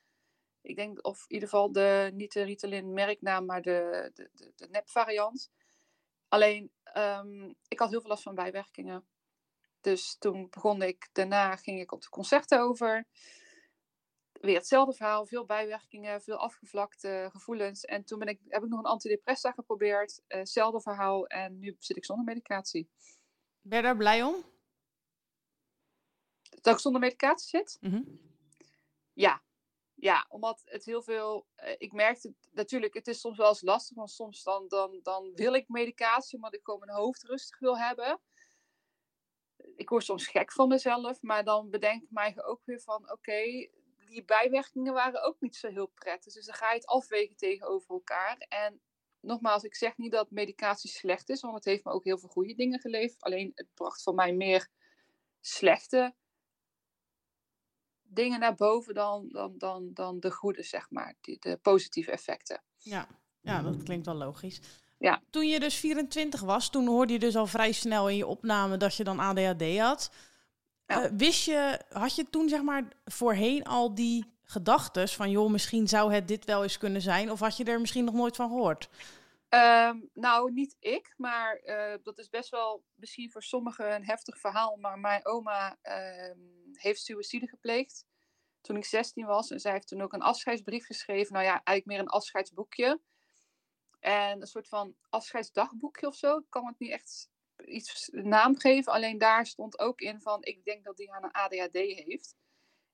Ik 0.61 0.77
denk, 0.77 1.07
of 1.07 1.21
in 1.29 1.35
ieder 1.35 1.49
geval 1.49 1.73
de, 1.73 2.11
niet 2.15 2.33
de 2.33 2.43
Ritalin 2.43 2.93
merknaam, 2.93 3.45
maar 3.45 3.63
de, 3.63 4.11
de, 4.15 4.31
de, 4.33 4.53
de 4.57 4.69
nepvariant. 4.69 5.51
Alleen, 6.29 6.73
ehm, 6.83 7.53
ik 7.69 7.79
had 7.79 7.91
heel 7.91 8.01
veel 8.01 8.11
last 8.11 8.23
van 8.23 8.35
bijwerkingen. 8.35 9.07
Dus 9.81 10.17
toen 10.19 10.49
begon 10.51 10.83
ik, 10.83 11.09
daarna 11.13 11.57
ging 11.57 11.81
ik 11.81 11.93
op 11.93 12.03
de 12.03 12.09
concerten 12.09 12.61
over. 12.61 13.07
Weer 14.33 14.55
hetzelfde 14.55 14.95
verhaal, 14.95 15.27
veel 15.27 15.45
bijwerkingen, 15.45 16.23
veel 16.23 16.37
afgevlakte 16.37 17.29
gevoelens. 17.33 17.85
En 17.85 18.05
toen 18.05 18.19
ben 18.19 18.29
ik, 18.29 18.41
heb 18.49 18.63
ik 18.63 18.69
nog 18.69 18.79
een 18.79 18.85
antidepressa 18.85 19.53
geprobeerd, 19.53 20.23
eh, 20.27 20.39
hetzelfde 20.39 20.81
verhaal. 20.81 21.27
En 21.27 21.59
nu 21.59 21.77
zit 21.79 21.97
ik 21.97 22.05
zonder 22.05 22.25
medicatie. 22.25 22.91
Ben 23.61 23.79
je 23.79 23.85
daar 23.85 23.97
blij 23.97 24.23
om? 24.23 24.45
Dat 26.61 26.75
ik 26.75 26.81
zonder 26.81 27.01
medicatie 27.01 27.49
zit? 27.49 27.79
Mhm. 27.81 28.03
Ja. 29.13 29.43
Ja, 29.95 30.27
omdat 30.29 30.63
het 30.65 30.85
heel 30.85 31.03
veel... 31.03 31.47
eh, 31.55 31.75
ik 31.79 31.93
merkte 31.93 32.35
natuurlijk, 32.51 32.95
het 32.95 33.09
is 33.09 33.21
soms 33.21 33.37
wel 33.37 33.49
eens 33.49 33.63
lastig. 33.63 33.97
Want 33.97 34.11
soms 34.11 34.43
dan, 34.43 34.69
dan, 34.69 35.01
dan 35.03 35.35
wil 35.35 35.55
ik 35.55 35.69
medicatie, 35.69 36.37
omdat 36.37 36.55
ik 36.55 36.61
gewoon 36.63 36.81
mijn 36.81 36.99
hoofd 36.99 37.23
rustig 37.23 37.59
wil 37.59 37.79
hebben. 37.79 38.21
Ik 39.81 39.89
word 39.89 40.05
soms 40.05 40.27
gek 40.27 40.53
van 40.53 40.69
mezelf. 40.69 41.23
Maar 41.23 41.45
dan 41.45 41.71
bedenk 41.71 42.03
ik 42.03 42.11
mij 42.11 42.43
ook 42.45 42.61
weer 42.65 42.81
van... 42.81 43.11
Oké, 43.11 43.69
die 44.07 44.25
bijwerkingen 44.25 44.93
waren 44.93 45.23
ook 45.23 45.41
niet 45.41 45.57
zo 45.57 45.69
heel 45.69 45.87
prettig. 45.87 46.33
Dus 46.33 46.47
dan 46.47 46.55
ga 46.55 46.69
je 46.69 46.75
het 46.75 46.87
afwegen 46.87 47.37
tegenover 47.37 47.91
elkaar. 47.91 48.37
En 48.39 48.81
nogmaals, 49.21 49.63
ik 49.63 49.75
zeg 49.75 49.97
niet 49.97 50.13
dat 50.13 50.31
medicatie 50.31 50.91
slecht 50.91 51.29
is. 51.29 51.41
Want 51.41 51.55
het 51.55 51.65
heeft 51.65 51.85
me 51.85 51.93
ook 51.93 52.05
heel 52.05 52.19
veel 52.19 52.29
goede 52.29 52.55
dingen 52.55 52.81
geleverd. 52.81 53.23
Alleen 53.23 53.53
het 53.55 53.69
bracht 53.75 54.03
voor 54.03 54.15
mij 54.15 54.33
meer 54.33 54.69
slechte 55.41 56.15
dingen 58.03 58.41
naar 58.41 58.55
boven 58.55 58.95
dan, 58.95 59.29
dan, 59.29 59.59
dan, 59.59 59.91
dan 59.95 60.21
de 60.21 60.31
goede, 60.31 60.63
zeg 60.63 60.91
maar. 60.91 61.15
Die, 61.21 61.39
de 61.39 61.57
positieve 61.57 62.11
effecten. 62.11 62.63
Ja. 62.77 63.09
ja, 63.41 63.63
dat 63.63 63.83
klinkt 63.83 64.07
wel 64.07 64.15
logisch. 64.15 64.61
Ja. 65.01 65.23
Toen 65.31 65.49
je 65.49 65.61
dus 65.61 65.75
24 65.75 66.41
was, 66.41 66.71
toen 66.71 66.87
hoorde 66.87 67.13
je 67.13 67.19
dus 67.19 67.37
al 67.37 67.47
vrij 67.47 67.73
snel 67.73 68.09
in 68.09 68.17
je 68.17 68.27
opname 68.27 68.77
dat 68.77 68.95
je 68.95 69.05
dan 69.05 69.19
ADHD 69.19 69.79
had. 69.79 70.11
Ja. 70.87 71.03
Eh, 71.03 71.11
wist 71.17 71.45
je, 71.45 71.81
had 71.89 72.15
je 72.15 72.31
toen 72.31 72.49
zeg 72.49 72.63
maar 72.63 72.89
voorheen 73.05 73.65
al 73.65 73.95
die 73.95 74.25
gedachtes 74.45 75.17
van 75.17 75.31
joh, 75.31 75.51
misschien 75.51 75.89
zou 75.89 76.13
het 76.15 76.29
dit 76.29 76.45
wel 76.45 76.63
eens 76.63 76.79
kunnen 76.79 77.01
zijn? 77.01 77.31
Of 77.31 77.41
had 77.41 77.57
je 77.57 77.65
er 77.65 77.81
misschien 77.81 78.05
nog 78.05 78.15
nooit 78.15 78.37
van 78.37 78.49
gehoord? 78.49 78.89
Ehm, 79.49 79.99
nou, 80.15 80.53
niet 80.53 80.77
ik, 80.79 81.15
maar 81.17 81.57
eh, 81.57 81.99
dat 82.03 82.19
is 82.19 82.29
best 82.29 82.51
wel 82.51 82.85
misschien 82.95 83.31
voor 83.31 83.43
sommigen 83.43 83.95
een 83.95 84.05
heftig 84.05 84.39
verhaal. 84.39 84.77
Maar 84.77 84.99
mijn 84.99 85.27
oma 85.27 85.77
ehm, 85.83 86.39
heeft 86.73 87.03
suïcide 87.03 87.47
gepleegd 87.47 88.07
toen 88.61 88.77
ik 88.77 88.85
16 88.85 89.27
was. 89.27 89.51
En 89.51 89.61
zij 89.61 89.73
heeft 89.73 89.89
toen 89.89 90.03
ook 90.03 90.13
een 90.13 90.23
afscheidsbrief 90.23 90.87
geschreven. 90.87 91.33
Nou 91.33 91.45
ja, 91.45 91.51
eigenlijk 91.51 91.87
meer 91.87 91.99
een 91.99 92.09
afscheidsboekje. 92.09 93.01
En 94.01 94.41
een 94.41 94.47
soort 94.47 94.69
van 94.69 94.95
afscheidsdagboekje 95.09 96.07
of 96.07 96.15
zo. 96.15 96.39
Ik 96.39 96.47
kan 96.49 96.67
het 96.67 96.79
niet 96.79 96.91
echt 96.91 97.29
iets 97.65 98.09
naam 98.13 98.59
geven. 98.59 98.93
Alleen 98.93 99.19
daar 99.19 99.47
stond 99.47 99.79
ook 99.79 100.01
in 100.01 100.21
van, 100.21 100.45
ik 100.45 100.65
denk 100.65 100.85
dat 100.85 100.97
die 100.97 101.13
aan 101.13 101.25
een 101.25 101.33
ADHD 101.33 101.75
heeft. 101.75 102.37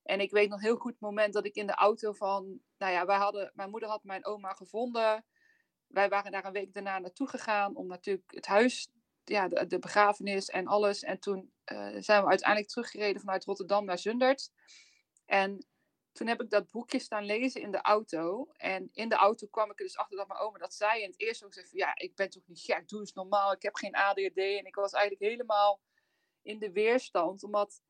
En 0.03 0.19
ik 0.19 0.31
weet 0.31 0.49
nog 0.49 0.61
heel 0.61 0.75
goed 0.75 0.91
het 0.91 1.01
moment 1.01 1.33
dat 1.33 1.45
ik 1.45 1.55
in 1.55 1.67
de 1.67 1.75
auto 1.75 2.13
van... 2.13 2.59
Nou 2.77 2.93
ja, 2.93 3.05
wij 3.05 3.17
hadden, 3.17 3.51
mijn 3.53 3.69
moeder 3.69 3.89
had 3.89 4.03
mijn 4.03 4.25
oma 4.25 4.53
gevonden 4.53 5.25
wij 5.87 6.09
waren 6.09 6.31
daar 6.31 6.45
een 6.45 6.51
week 6.51 6.73
daarna 6.73 6.99
naartoe 6.99 7.27
gegaan 7.27 7.75
om 7.75 7.87
natuurlijk 7.87 8.31
het 8.31 8.45
huis, 8.45 8.89
ja, 9.23 9.47
de, 9.47 9.79
begrafenis 9.79 10.49
en 10.49 10.67
alles. 10.67 11.03
En 11.03 11.19
toen 11.19 11.51
eh, 11.63 11.95
zijn 11.97 12.23
we 12.23 12.29
uiteindelijk 12.29 12.69
teruggereden 12.69 13.21
vanuit 13.21 13.45
Rotterdam 13.45 13.85
naar 13.85 13.97
Zundert. 13.97 14.51
En 15.25 15.65
toen 16.17 16.27
heb 16.27 16.41
ik 16.41 16.49
dat 16.49 16.71
boekje 16.71 16.99
staan 16.99 17.25
lezen 17.25 17.61
in 17.61 17.71
de 17.71 17.81
auto. 17.81 18.51
En 18.53 18.89
in 18.93 19.09
de 19.09 19.15
auto 19.15 19.47
kwam 19.47 19.71
ik 19.71 19.79
er 19.79 19.85
dus 19.85 19.97
achter 19.97 20.17
dat 20.17 20.27
mijn 20.27 20.39
oma 20.39 20.57
dat 20.57 20.73
zei. 20.73 21.03
En 21.03 21.09
het 21.09 21.19
eerste 21.19 21.45
ook 21.45 21.53
zei 21.53 21.65
ja, 21.71 21.95
ik 21.95 22.15
ben 22.15 22.29
toch 22.29 22.47
niet 22.47 22.59
gek, 22.59 22.87
doe 22.87 22.99
eens 22.99 23.13
normaal. 23.13 23.51
Ik 23.51 23.61
heb 23.61 23.75
geen 23.75 23.95
ADHD. 23.95 24.37
En 24.37 24.65
ik 24.65 24.75
was 24.75 24.91
eigenlijk 24.91 25.31
helemaal 25.31 25.81
in 26.41 26.59
de 26.59 26.71
weerstand. 26.71 27.43
Omdat, 27.43 27.81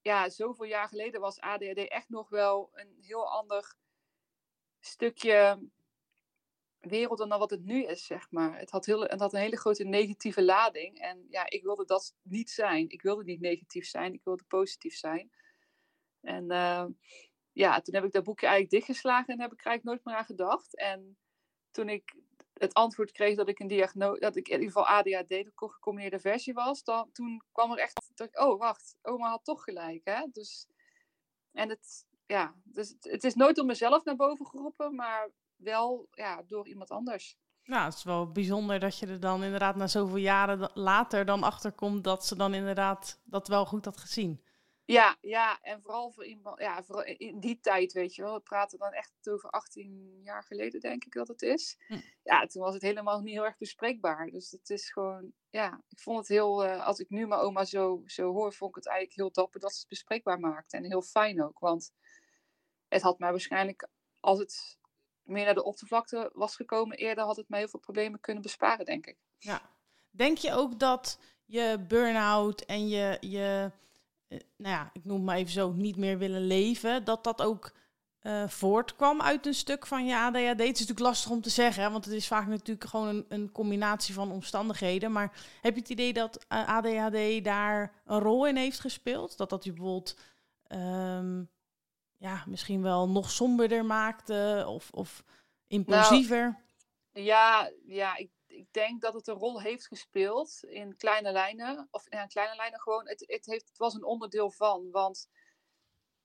ja, 0.00 0.28
zoveel 0.28 0.64
jaar 0.64 0.88
geleden 0.88 1.20
was 1.20 1.40
ADHD 1.40 1.88
echt 1.88 2.08
nog 2.08 2.28
wel 2.28 2.70
een 2.72 2.96
heel 3.00 3.30
ander 3.30 3.74
stukje 4.80 5.68
wereld 6.80 7.18
dan 7.18 7.28
wat 7.28 7.50
het 7.50 7.64
nu 7.64 7.84
is, 7.84 8.06
zeg 8.06 8.30
maar. 8.30 8.58
Het 8.58 8.70
had, 8.70 8.86
heel, 8.86 9.00
het 9.00 9.20
had 9.20 9.32
een 9.32 9.40
hele 9.40 9.58
grote 9.58 9.84
negatieve 9.84 10.42
lading. 10.42 10.98
En 10.98 11.26
ja, 11.28 11.50
ik 11.50 11.62
wilde 11.62 11.84
dat 11.84 12.14
niet 12.22 12.50
zijn. 12.50 12.88
Ik 12.88 13.02
wilde 13.02 13.24
niet 13.24 13.40
negatief 13.40 13.86
zijn, 13.86 14.12
ik 14.12 14.24
wilde 14.24 14.44
positief 14.44 14.94
zijn. 14.94 15.30
En 16.22 16.44
uh, 16.52 16.84
ja, 17.52 17.80
toen 17.80 17.94
heb 17.94 18.04
ik 18.04 18.12
dat 18.12 18.24
boekje 18.24 18.46
eigenlijk 18.46 18.74
dichtgeslagen 18.74 19.34
en 19.34 19.40
heb 19.40 19.52
ik 19.52 19.60
er 19.60 19.66
eigenlijk 19.66 19.84
nooit 19.84 20.04
meer 20.04 20.14
aan 20.14 20.36
gedacht. 20.36 20.76
En 20.76 21.16
toen 21.70 21.88
ik 21.88 22.14
het 22.54 22.74
antwoord 22.74 23.12
kreeg 23.12 23.36
dat 23.36 23.48
ik 23.48 23.58
een 23.58 23.66
diagnose, 23.66 24.20
dat 24.20 24.36
ik 24.36 24.48
in 24.48 24.60
ieder 24.60 24.72
geval 24.72 24.86
ADHD, 24.86 25.28
de 25.28 25.52
gecombineerde 25.54 26.18
versie 26.18 26.54
was, 26.54 26.84
dan, 26.84 27.12
toen 27.12 27.42
kwam 27.52 27.72
er 27.72 27.78
echt, 27.78 28.12
oh 28.32 28.58
wacht, 28.58 28.96
oma 29.02 29.28
had 29.28 29.44
toch 29.44 29.64
gelijk, 29.64 30.00
hè. 30.04 30.26
Dus, 30.32 30.68
en 31.52 31.68
het, 31.68 32.06
ja, 32.26 32.54
dus 32.64 32.94
het, 33.00 33.24
is 33.24 33.34
nooit 33.34 33.56
door 33.56 33.66
mezelf 33.66 34.04
naar 34.04 34.16
boven 34.16 34.46
geroepen, 34.46 34.94
maar 34.94 35.30
wel 35.56 36.08
ja, 36.10 36.42
door 36.46 36.68
iemand 36.68 36.90
anders. 36.90 37.36
Nou, 37.64 37.84
het 37.84 37.94
is 37.94 38.04
wel 38.04 38.32
bijzonder 38.32 38.80
dat 38.80 38.98
je 38.98 39.06
er 39.06 39.20
dan 39.20 39.42
inderdaad 39.42 39.76
na 39.76 39.86
zoveel 39.86 40.16
jaren 40.16 40.70
later 40.74 41.24
dan 41.24 41.42
achter 41.42 41.72
komt 41.72 42.04
dat 42.04 42.26
ze 42.26 42.36
dan 42.36 42.54
inderdaad 42.54 43.20
dat 43.24 43.48
wel 43.48 43.66
goed 43.66 43.84
had 43.84 43.96
gezien. 43.96 44.44
Ja, 44.92 45.16
ja, 45.20 45.60
en 45.62 45.82
vooral 45.82 46.10
voor 46.10 46.24
iemand, 46.26 46.60
ja, 46.60 46.82
vooral 46.82 47.04
in 47.04 47.40
die 47.40 47.60
tijd, 47.60 47.92
weet 47.92 48.14
je 48.14 48.22
wel. 48.22 48.34
We 48.34 48.40
praten 48.40 48.78
dan 48.78 48.92
echt 48.92 49.12
over 49.28 49.50
18 49.50 50.20
jaar 50.22 50.44
geleden, 50.44 50.80
denk 50.80 51.04
ik 51.04 51.12
dat 51.12 51.28
het 51.28 51.42
is. 51.42 51.76
Hm. 51.86 52.00
Ja, 52.22 52.46
toen 52.46 52.62
was 52.62 52.74
het 52.74 52.82
helemaal 52.82 53.20
niet 53.20 53.34
heel 53.34 53.44
erg 53.44 53.58
bespreekbaar. 53.58 54.26
Dus 54.26 54.50
het 54.50 54.70
is 54.70 54.90
gewoon, 54.90 55.32
ja, 55.50 55.82
ik 55.88 56.00
vond 56.00 56.18
het 56.18 56.28
heel, 56.28 56.64
eh, 56.64 56.86
als 56.86 56.98
ik 56.98 57.10
nu 57.10 57.26
mijn 57.26 57.40
oma 57.40 57.64
zo, 57.64 58.02
zo 58.06 58.32
hoor, 58.32 58.52
vond 58.52 58.70
ik 58.70 58.76
het 58.76 58.86
eigenlijk 58.86 59.16
heel 59.16 59.32
dapper 59.32 59.60
dat 59.60 59.72
ze 59.72 59.78
het 59.78 59.88
bespreekbaar 59.88 60.40
maakte. 60.40 60.76
En 60.76 60.84
heel 60.84 61.02
fijn 61.02 61.42
ook, 61.42 61.58
want 61.58 61.92
het 62.88 63.02
had 63.02 63.18
mij 63.18 63.30
waarschijnlijk, 63.30 63.88
als 64.20 64.38
het 64.38 64.78
meer 65.22 65.44
naar 65.44 65.54
de 65.54 65.64
oppervlakte 65.64 66.30
was 66.32 66.56
gekomen 66.56 66.96
eerder, 66.96 67.24
had 67.24 67.36
het 67.36 67.48
mij 67.48 67.58
heel 67.58 67.68
veel 67.68 67.80
problemen 67.80 68.20
kunnen 68.20 68.42
besparen, 68.42 68.84
denk 68.84 69.06
ik. 69.06 69.16
Ja. 69.38 69.70
Denk 70.10 70.38
je 70.38 70.52
ook 70.52 70.78
dat 70.78 71.18
je 71.44 71.84
burn-out 71.88 72.60
en 72.60 72.88
je, 72.88 73.16
je 73.20 73.70
nou 74.56 74.74
ja, 74.74 74.90
ik 74.92 75.04
noem 75.04 75.16
het 75.16 75.24
maar 75.24 75.36
even 75.36 75.52
zo, 75.52 75.72
niet 75.72 75.96
meer 75.96 76.18
willen 76.18 76.46
leven, 76.46 77.04
dat 77.04 77.24
dat 77.24 77.42
ook 77.42 77.72
eh, 78.22 78.48
voortkwam 78.48 79.22
uit 79.22 79.46
een 79.46 79.54
stuk 79.54 79.86
van 79.86 80.06
je 80.06 80.16
ADHD. 80.16 80.42
Het 80.42 80.60
is 80.60 80.66
natuurlijk 80.66 80.98
lastig 80.98 81.30
om 81.30 81.40
te 81.40 81.50
zeggen, 81.50 81.82
hè, 81.82 81.90
want 81.90 82.04
het 82.04 82.14
is 82.14 82.26
vaak 82.26 82.46
natuurlijk 82.46 82.88
gewoon 82.88 83.08
een, 83.08 83.24
een 83.28 83.52
combinatie 83.52 84.14
van 84.14 84.30
omstandigheden. 84.30 85.12
Maar 85.12 85.32
heb 85.60 85.74
je 85.74 85.80
het 85.80 85.90
idee 85.90 86.12
dat 86.12 86.44
eh, 86.48 86.68
ADHD 86.68 87.44
daar 87.44 87.92
een 88.04 88.18
rol 88.18 88.46
in 88.46 88.56
heeft 88.56 88.80
gespeeld? 88.80 89.36
Dat 89.36 89.50
dat 89.50 89.64
je 89.64 89.72
bijvoorbeeld 89.72 90.18
ehm, 90.66 91.42
ja, 92.18 92.44
misschien 92.46 92.82
wel 92.82 93.08
nog 93.08 93.30
somberder 93.30 93.84
maakte 93.84 94.64
of, 94.68 94.90
of 94.90 95.24
impulsiever? 95.66 96.58
Ja, 97.12 97.70
ja 97.86 98.16
ik, 98.16 98.30
ik 98.62 98.72
denk 98.72 99.00
dat 99.00 99.14
het 99.14 99.26
een 99.26 99.34
rol 99.34 99.60
heeft 99.60 99.86
gespeeld 99.86 100.62
in 100.62 100.96
kleine 100.96 101.32
lijnen. 101.32 101.88
Of 101.90 102.06
ja, 102.10 102.22
in 102.22 102.28
kleine 102.28 102.56
lijnen 102.56 102.80
gewoon. 102.80 103.08
Het, 103.08 103.24
het, 103.26 103.46
heeft, 103.46 103.68
het 103.68 103.78
was 103.78 103.94
een 103.94 104.04
onderdeel 104.04 104.50
van. 104.50 104.90
Want 104.90 105.28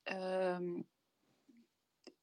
ehm, 0.03 0.81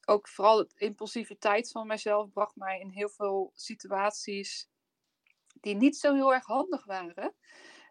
ook 0.04 0.28
vooral 0.28 0.56
de 0.56 0.70
impulsiviteit 0.74 1.70
van 1.70 1.86
mijzelf 1.86 2.32
bracht 2.32 2.56
mij 2.56 2.80
in 2.80 2.90
heel 2.90 3.08
veel 3.08 3.52
situaties 3.54 4.68
die 5.60 5.74
niet 5.74 5.96
zo 5.96 6.14
heel 6.14 6.32
erg 6.32 6.46
handig 6.46 6.84
waren. 6.84 7.34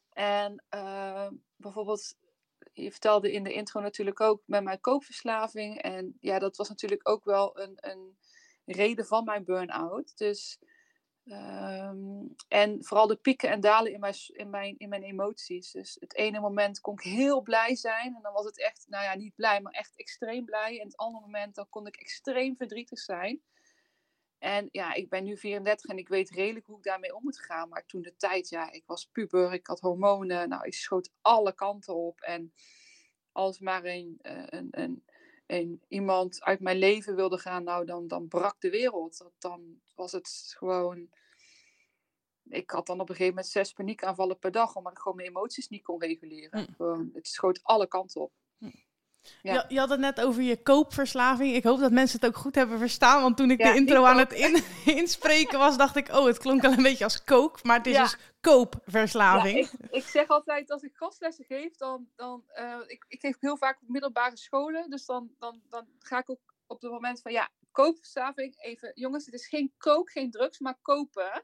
En 0.09 0.63
eh, 0.69 1.27
bijvoorbeeld, 1.55 2.15
je 2.73 2.91
vertelde 2.91 3.31
in 3.31 3.43
de 3.43 3.53
intro 3.53 3.81
natuurlijk 3.81 4.21
ook 4.21 4.41
met 4.45 4.63
mijn 4.63 4.79
koopverslaving. 4.79 5.81
En 5.81 6.17
ja, 6.19 6.39
dat 6.39 6.57
was 6.57 6.69
natuurlijk 6.69 7.09
ook 7.09 7.23
wel 7.23 7.59
een, 7.59 7.77
een 7.79 8.17
reden 8.65 9.05
van 9.05 9.23
mijn 9.23 9.43
burn-out. 9.43 10.17
Dus 10.17 10.59
Ehm, 11.25 12.25
en 12.47 12.83
vooral 12.83 13.07
de 13.07 13.15
pieken 13.15 13.49
en 13.49 13.61
dalen 13.61 13.93
in 13.93 13.99
mijn, 13.99 14.15
in, 14.27 14.49
mijn, 14.49 14.77
in 14.77 14.89
mijn 14.89 15.03
emoties. 15.03 15.71
Dus 15.71 15.97
het 15.99 16.15
ene 16.15 16.39
moment 16.39 16.79
kon 16.79 16.93
ik 16.93 17.03
heel 17.03 17.41
blij 17.41 17.75
zijn. 17.75 18.15
En 18.15 18.21
dan 18.21 18.33
was 18.33 18.45
het 18.45 18.59
echt, 18.59 18.85
nou 18.87 19.03
ja, 19.03 19.15
niet 19.15 19.35
blij, 19.35 19.61
maar 19.61 19.73
echt 19.73 19.95
extreem 19.95 20.45
blij. 20.45 20.79
En 20.79 20.85
het 20.85 20.97
andere 20.97 21.25
moment, 21.25 21.55
dan 21.55 21.69
kon 21.69 21.87
ik 21.87 21.95
extreem 21.95 22.55
verdrietig 22.55 22.99
zijn. 22.99 23.41
En 24.37 24.69
ja, 24.71 24.93
ik 24.93 25.09
ben 25.09 25.23
nu 25.23 25.37
34 25.37 25.89
en 25.89 25.97
ik 25.97 26.07
weet 26.07 26.29
redelijk 26.29 26.65
hoe 26.65 26.77
ik 26.77 26.83
daarmee 26.83 27.15
om 27.15 27.23
moet 27.23 27.39
gaan. 27.39 27.69
Maar 27.69 27.85
toen 27.85 28.01
de 28.01 28.15
tijd, 28.15 28.49
ja, 28.49 28.71
ik 28.71 28.83
was 28.85 29.05
puber, 29.05 29.53
ik 29.53 29.67
had 29.67 29.79
hormonen. 29.79 30.49
Nou, 30.49 30.65
ik 30.65 30.73
schoot 30.73 31.11
alle 31.21 31.53
kanten 31.53 31.95
op. 31.95 32.21
En 32.21 32.53
als 33.31 33.59
maar 33.59 33.85
een, 33.85 34.19
eh, 34.21 34.43
een, 34.45 35.03
een, 35.45 35.81
iemand 35.87 36.43
uit 36.43 36.59
mijn 36.59 36.77
leven 36.77 37.15
wilde 37.15 37.37
gaan, 37.37 37.63
nou, 37.63 37.85
dan, 37.85 38.07
dan 38.07 38.27
brak 38.27 38.61
de 38.61 38.69
wereld. 38.69 39.31
Dan 39.39 39.81
was 39.95 40.11
het 40.11 40.53
gewoon. 40.57 41.09
Ik 42.43 42.69
had 42.69 42.85
dan 42.85 42.99
op 42.99 43.09
een 43.09 43.15
gegeven 43.15 43.35
moment 43.35 43.53
zes 43.53 43.73
paniekaanvallen 43.73 44.39
per 44.39 44.51
dag, 44.51 44.75
omdat 44.75 44.91
ik 44.91 44.97
gewoon 44.97 45.17
mijn 45.17 45.29
emoties 45.29 45.67
niet 45.67 45.83
kon 45.83 46.01
reguleren. 46.01 46.65
Hm. 46.65 46.73
Gewoon, 46.73 47.09
het 47.13 47.27
schoot 47.27 47.63
alle 47.63 47.87
kanten 47.87 48.21
op. 48.21 48.31
Ja. 49.41 49.53
Je, 49.53 49.73
je, 49.73 49.79
had 49.79 49.89
het 49.89 49.99
net 49.99 50.21
over 50.21 50.41
je 50.41 50.63
koopverslaving. 50.63 51.55
Ik 51.55 51.63
hoop 51.63 51.79
dat 51.79 51.91
mensen 51.91 52.19
het 52.19 52.29
ook 52.29 52.35
goed 52.35 52.55
hebben 52.55 52.77
verstaan. 52.77 53.21
Want 53.21 53.37
toen 53.37 53.51
ik 53.51 53.59
Ja, 53.59 53.71
de 53.71 53.77
intro 53.77 54.01
ik 54.01 54.07
aan 54.07 54.17
het 54.17 54.33
in, 54.33 54.63
inspreken 54.97 55.59
was, 55.59 55.77
dacht 55.77 55.95
ik... 55.95 56.09
oh, 56.09 56.25
het 56.25 56.37
klonk 56.37 56.61
wel 56.61 56.71
een 56.71 56.83
beetje 56.83 57.03
als 57.03 57.23
kook. 57.23 57.63
Maar 57.63 57.77
het 57.77 57.87
is 57.87 57.95
Ja. 57.95 58.01
dus 58.03 58.17
koopverslaving. 58.41 59.57
Ja, 59.57 59.61
ik, 59.81 59.91
ik 59.91 60.03
zeg 60.03 60.27
altijd, 60.27 60.71
als 60.71 60.83
ik 60.83 60.95
gastlessen 60.95 61.45
geef, 61.45 61.75
dan, 61.75 62.07
dan 62.15 62.43
eh, 62.47 62.79
ik, 62.87 63.05
ik 63.07 63.19
geef 63.19 63.35
heel 63.39 63.57
vaak 63.57 63.81
op 63.81 63.87
middelbare 63.87 64.37
scholen. 64.37 64.89
Dus 64.89 65.05
dan, 65.05 65.31
dan, 65.39 65.61
dan 65.69 65.87
ga 65.99 66.17
ik 66.19 66.29
ook 66.29 66.53
op 66.67 66.81
het 66.81 66.91
moment 66.91 67.21
van, 67.21 67.31
ja, 67.31 67.49
koopverslaving, 67.73 68.55
even, 68.63 68.91
jongens, 68.95 69.25
het 69.25 69.33
is 69.33 69.47
geen 69.47 69.73
kook, 69.77 70.11
geen 70.11 70.31
drugs, 70.31 70.59
maar 70.59 70.77
kopen. 70.81 71.43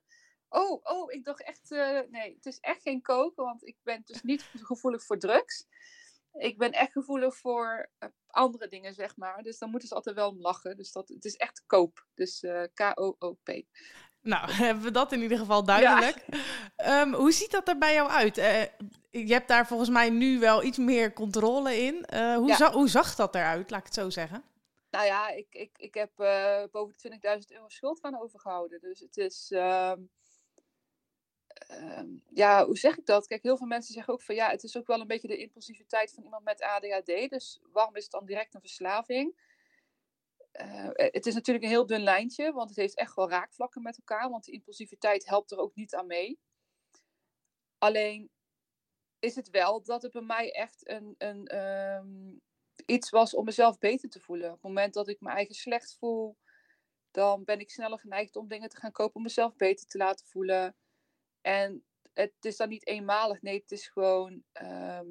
Oh, 0.50 0.80
oh, 0.84 1.12
ik 1.12 1.24
dacht 1.26 1.44
echt, 1.44 1.72
eh, 1.72 2.00
nee, 2.10 2.34
het 2.36 2.46
is 2.46 2.60
echt 2.60 2.82
geen 2.82 3.02
koken, 3.02 3.44
want 3.44 3.68
ik 3.68 3.78
ben 3.84 4.02
dus 4.06 4.22
niet 4.24 4.50
gevoelig 4.64 5.04
voor 5.06 5.18
drugs. 5.18 5.66
Ik 6.34 6.58
ben 6.58 6.72
echt 6.72 6.92
gevoelig 6.92 7.36
voor 7.38 7.90
eh, 7.98 8.10
andere 8.28 8.68
dingen, 8.68 8.94
zeg 8.94 9.18
maar. 9.18 9.44
Dus 9.44 9.58
dan 9.58 9.70
moeten 9.70 9.88
ze 9.88 9.96
altijd 9.96 10.16
wel 10.16 10.30
om 10.30 10.42
lachen. 10.42 10.78
Dus 10.78 10.92
dat, 10.92 11.08
het 11.08 11.26
is 11.26 11.36
echt 11.36 11.64
koop. 11.66 12.06
Dus 12.14 12.44
eh, 12.44 12.64
K-O-O-P. 12.74 13.62
Nou, 14.22 14.52
hebben 14.66 14.84
we 14.84 14.92
dat 14.92 15.12
in 15.12 15.22
ieder 15.22 15.38
geval 15.38 15.64
duidelijk. 15.64 16.26
Ehm, 16.76 17.14
hoe 17.14 17.32
ziet 17.32 17.52
dat 17.52 17.68
er 17.68 17.78
bij 17.78 17.94
jou 17.94 18.10
uit? 18.10 18.36
Je 19.10 19.34
hebt 19.34 19.48
daar 19.48 19.68
volgens 19.68 19.90
mij 19.90 20.10
nu 20.10 20.40
wel 20.40 20.64
iets 20.64 20.78
meer 20.78 21.14
controle 21.14 21.78
in. 21.78 22.06
Hoe, 22.36 22.48
Ja. 22.48 22.56
za- 22.56 22.72
hoe 22.72 22.90
zag 22.90 23.16
dat 23.16 23.36
eruit, 23.36 23.70
laat 23.70 23.80
ik 23.80 23.86
het 23.86 23.94
zo 23.96 24.10
zeggen? 24.10 24.44
Nou 24.90 25.06
ja, 25.06 25.30
ik, 25.30 25.48
ik, 25.56 25.78
ik 25.78 25.94
heb 25.94 26.20
eh, 26.20 26.64
boven 26.72 26.96
de 26.98 27.40
20.000 27.42 27.56
euro 27.56 27.68
schuld 27.70 28.02
aan 28.02 28.20
overgehouden. 28.22 28.80
Dus 28.80 29.00
het 29.00 29.18
is. 29.18 29.52
ehm, 29.52 30.02
ehm, 31.68 32.08
ja, 32.30 32.66
hoe 32.66 32.78
zeg 32.78 32.98
ik 32.98 33.06
dat? 33.06 33.28
Kijk, 33.28 33.44
heel 33.44 33.58
veel 33.58 33.68
mensen 33.68 33.94
zeggen 33.94 34.14
ook 34.14 34.22
van 34.22 34.36
ja, 34.36 34.50
het 34.50 34.64
is 34.64 34.78
ook 34.78 34.88
wel 34.88 35.00
een 35.02 35.08
beetje 35.08 35.28
de 35.28 35.38
impulsiviteit 35.38 36.14
van 36.14 36.24
iemand 36.24 36.44
met 36.44 36.62
ADHD. 36.62 37.30
Dus 37.30 37.60
waarom 37.72 37.96
is 37.96 38.04
het 38.04 38.12
dan 38.12 38.26
direct 38.26 38.54
een 38.54 38.62
verslaving? 38.62 39.48
Eh, 40.52 40.90
het 40.94 41.26
is 41.26 41.34
natuurlijk 41.34 41.66
een 41.66 41.72
heel 41.72 41.86
dun 41.86 42.02
lijntje, 42.04 42.52
want 42.52 42.70
het 42.70 42.78
heeft 42.78 42.96
echt 42.96 43.16
wel 43.16 43.30
raakvlakken 43.30 43.82
met 43.82 43.98
elkaar. 43.98 44.30
Want 44.30 44.44
de 44.46 44.52
impulsiviteit 44.52 45.26
helpt 45.28 45.52
er 45.52 45.58
ook 45.58 45.76
niet 45.76 45.96
aan 45.96 46.08
mee. 46.08 46.40
Alleen 47.78 48.30
is 49.20 49.36
het 49.36 49.50
wel 49.50 49.84
dat 49.84 50.02
het 50.02 50.12
bij 50.12 50.22
mij 50.22 50.52
echt 50.52 50.90
een, 50.90 51.16
een, 51.18 51.46
ehm, 51.46 52.38
iets 52.86 53.10
was 53.10 53.36
om 53.36 53.46
mezelf 53.46 53.78
beter 53.78 54.10
te 54.10 54.20
voelen. 54.20 54.48
Op 54.48 54.54
het 54.54 54.64
moment 54.64 54.94
dat 54.94 55.08
ik 55.08 55.22
me 55.22 55.30
eigen 55.30 55.56
slecht 55.56 55.98
voel, 56.00 56.38
dan 57.12 57.44
ben 57.44 57.60
ik 57.60 57.70
sneller 57.72 58.00
geneigd 58.00 58.36
om 58.36 58.48
dingen 58.48 58.70
te 58.70 58.78
gaan 58.78 58.92
kopen 58.92 59.16
om 59.16 59.24
mezelf 59.24 59.56
beter 59.56 59.88
te 59.88 59.98
laten 59.98 60.26
voelen. 60.26 60.76
En 61.42 61.84
het 62.14 62.34
is 62.42 62.58
dan 62.58 62.70
niet 62.70 62.88
eenmalig, 62.88 63.42
nee, 63.42 63.60
het 63.60 63.72
is 63.72 63.88
gewoon, 63.88 64.44
ehm, 64.52 65.08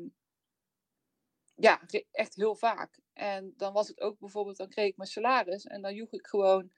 ja, 1.55 1.81
echt 2.11 2.35
heel 2.35 2.57
vaak. 2.57 2.99
En 3.13 3.55
dan 3.57 3.73
was 3.73 3.89
het 3.89 4.01
ook 4.01 4.19
bijvoorbeeld, 4.19 4.57
dan 4.57 4.69
kreeg 4.69 4.89
ik 4.89 4.97
mijn 4.97 5.09
salaris 5.09 5.65
en 5.65 5.83
dan 5.83 5.95
joeg 5.95 6.13
ik 6.13 6.27
gewoon 6.27 6.71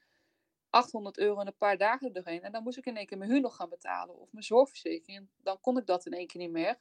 800 0.69 1.17
euro 1.17 1.39
in 1.41 1.47
een 1.47 1.57
paar 1.57 1.77
dagen 1.77 2.13
doorheen. 2.13 2.41
En 2.41 2.51
dan 2.51 2.63
moest 2.63 2.77
ik 2.77 2.85
in 2.85 2.97
één 2.97 3.05
keer 3.05 3.17
mijn 3.17 3.31
huur 3.31 3.41
nog 3.41 3.55
gaan 3.55 3.69
betalen 3.69 4.19
of 4.19 4.31
mijn 4.31 4.43
zorgverzekering. 4.43 5.29
Dan 5.37 5.59
kon 5.59 5.77
ik 5.77 5.85
dat 5.85 6.05
in 6.05 6.13
één 6.13 6.27
keer 6.27 6.41
niet 6.41 6.51
meer. 6.51 6.79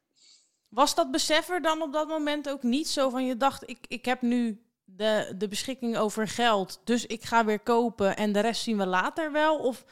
Was 0.71 0.95
dat 0.95 1.11
besef 1.11 1.49
er 1.49 1.63
dan 1.63 1.83
op 1.83 1.93
dat 1.93 2.09
moment 2.09 2.49
ook 2.49 2.63
niet 2.63 2.89
zo 2.89 3.11
van 3.11 3.27
je 3.27 3.37
dacht, 3.37 3.69
ik, 3.69 3.79
ik 3.89 4.05
heb 4.05 4.23
nu 4.23 4.65
de, 4.85 5.35
de 5.37 5.49
beschikking 5.49 5.97
over 5.97 6.29
geld, 6.29 6.81
dus 6.85 7.07
ik 7.07 7.23
ga 7.23 7.45
weer 7.45 7.61
kopen 7.61 8.17
en 8.17 8.33
de 8.33 8.41
rest 8.41 8.63
zien 8.63 8.79
we 8.79 8.87
later 8.87 9.33
wel? 9.33 9.59
Of 9.59 9.85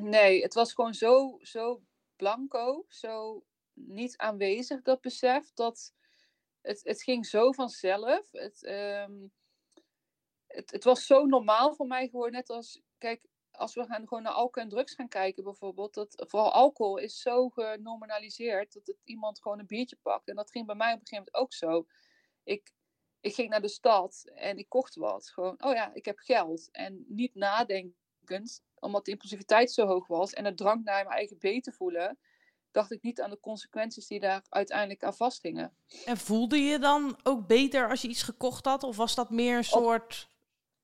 Nee, 0.00 0.42
het 0.42 0.54
was 0.54 0.72
gewoon 0.72 0.94
zo, 0.94 1.38
zo 1.40 1.82
blanco, 2.16 2.84
zo 2.88 3.44
niet 3.72 4.16
aanwezig, 4.16 4.82
dat 4.82 5.00
besef. 5.00 5.52
Dat 5.52 5.94
het, 6.60 6.80
het 6.84 7.02
ging 7.02 7.26
zo 7.26 7.52
vanzelf. 7.52 8.30
Het, 8.32 8.64
ehm, 8.64 9.26
het, 10.46 10.70
het 10.70 10.84
was 10.84 11.06
zo 11.06 11.24
normaal 11.24 11.74
voor 11.74 11.86
mij 11.86 12.08
geworden. 12.08 12.32
Net 12.32 12.50
als, 12.50 12.80
kijk, 12.98 13.22
als 13.56 13.74
we 13.74 13.84
gaan 13.84 14.08
gewoon 14.08 14.22
naar 14.22 14.32
alcohol 14.32 14.62
en 14.62 14.68
drugs 14.68 14.94
gaan 14.94 15.08
kijken 15.08 15.44
bijvoorbeeld. 15.44 15.94
Dat, 15.94 16.24
vooral 16.28 16.52
alcohol 16.52 16.96
is 16.96 17.20
zo 17.20 17.48
genormaliseerd 17.48 18.72
dat 18.72 18.86
het 18.86 19.00
iemand 19.04 19.42
gewoon 19.42 19.58
een 19.58 19.66
biertje 19.66 19.98
pakt. 20.02 20.28
En 20.28 20.36
dat 20.36 20.50
ging 20.50 20.66
bij 20.66 20.74
mij 20.74 20.92
op 20.92 21.00
een 21.00 21.06
gegeven 21.06 21.30
moment 21.32 21.44
ook 21.44 21.52
zo. 21.52 21.86
Ik, 22.44 22.72
ik 23.20 23.34
ging 23.34 23.48
naar 23.48 23.60
de 23.60 23.68
stad 23.68 24.24
en 24.34 24.58
ik 24.58 24.68
kocht 24.68 24.94
wat. 24.94 25.28
Gewoon, 25.28 25.64
oh 25.64 25.72
ja, 25.72 25.94
ik 25.94 26.04
heb 26.04 26.18
geld. 26.18 26.68
En 26.72 27.04
niet 27.08 27.34
nadenkend, 27.34 28.62
omdat 28.78 29.04
de 29.04 29.10
impulsiviteit 29.10 29.72
zo 29.72 29.86
hoog 29.86 30.06
was. 30.06 30.32
En 30.32 30.44
het 30.44 30.56
drang 30.56 30.84
naar 30.84 31.04
mijn 31.04 31.16
eigen 31.16 31.38
beter 31.38 31.72
voelen. 31.72 32.18
Dacht 32.70 32.92
ik 32.92 33.02
niet 33.02 33.20
aan 33.20 33.30
de 33.30 33.40
consequenties 33.40 34.06
die 34.06 34.20
daar 34.20 34.44
uiteindelijk 34.48 35.04
aan 35.04 35.14
vasthingen. 35.14 35.76
en 36.04 36.16
voelde 36.16 36.58
je 36.58 36.78
dan 36.78 37.18
ook 37.22 37.46
beter 37.46 37.88
als 37.88 38.02
je 38.02 38.08
iets 38.08 38.22
gekocht 38.22 38.64
had? 38.64 38.82
Of 38.82 38.96
was 38.96 39.14
dat 39.14 39.30
meer 39.30 39.56
een 39.56 39.64
soort... 39.64 40.28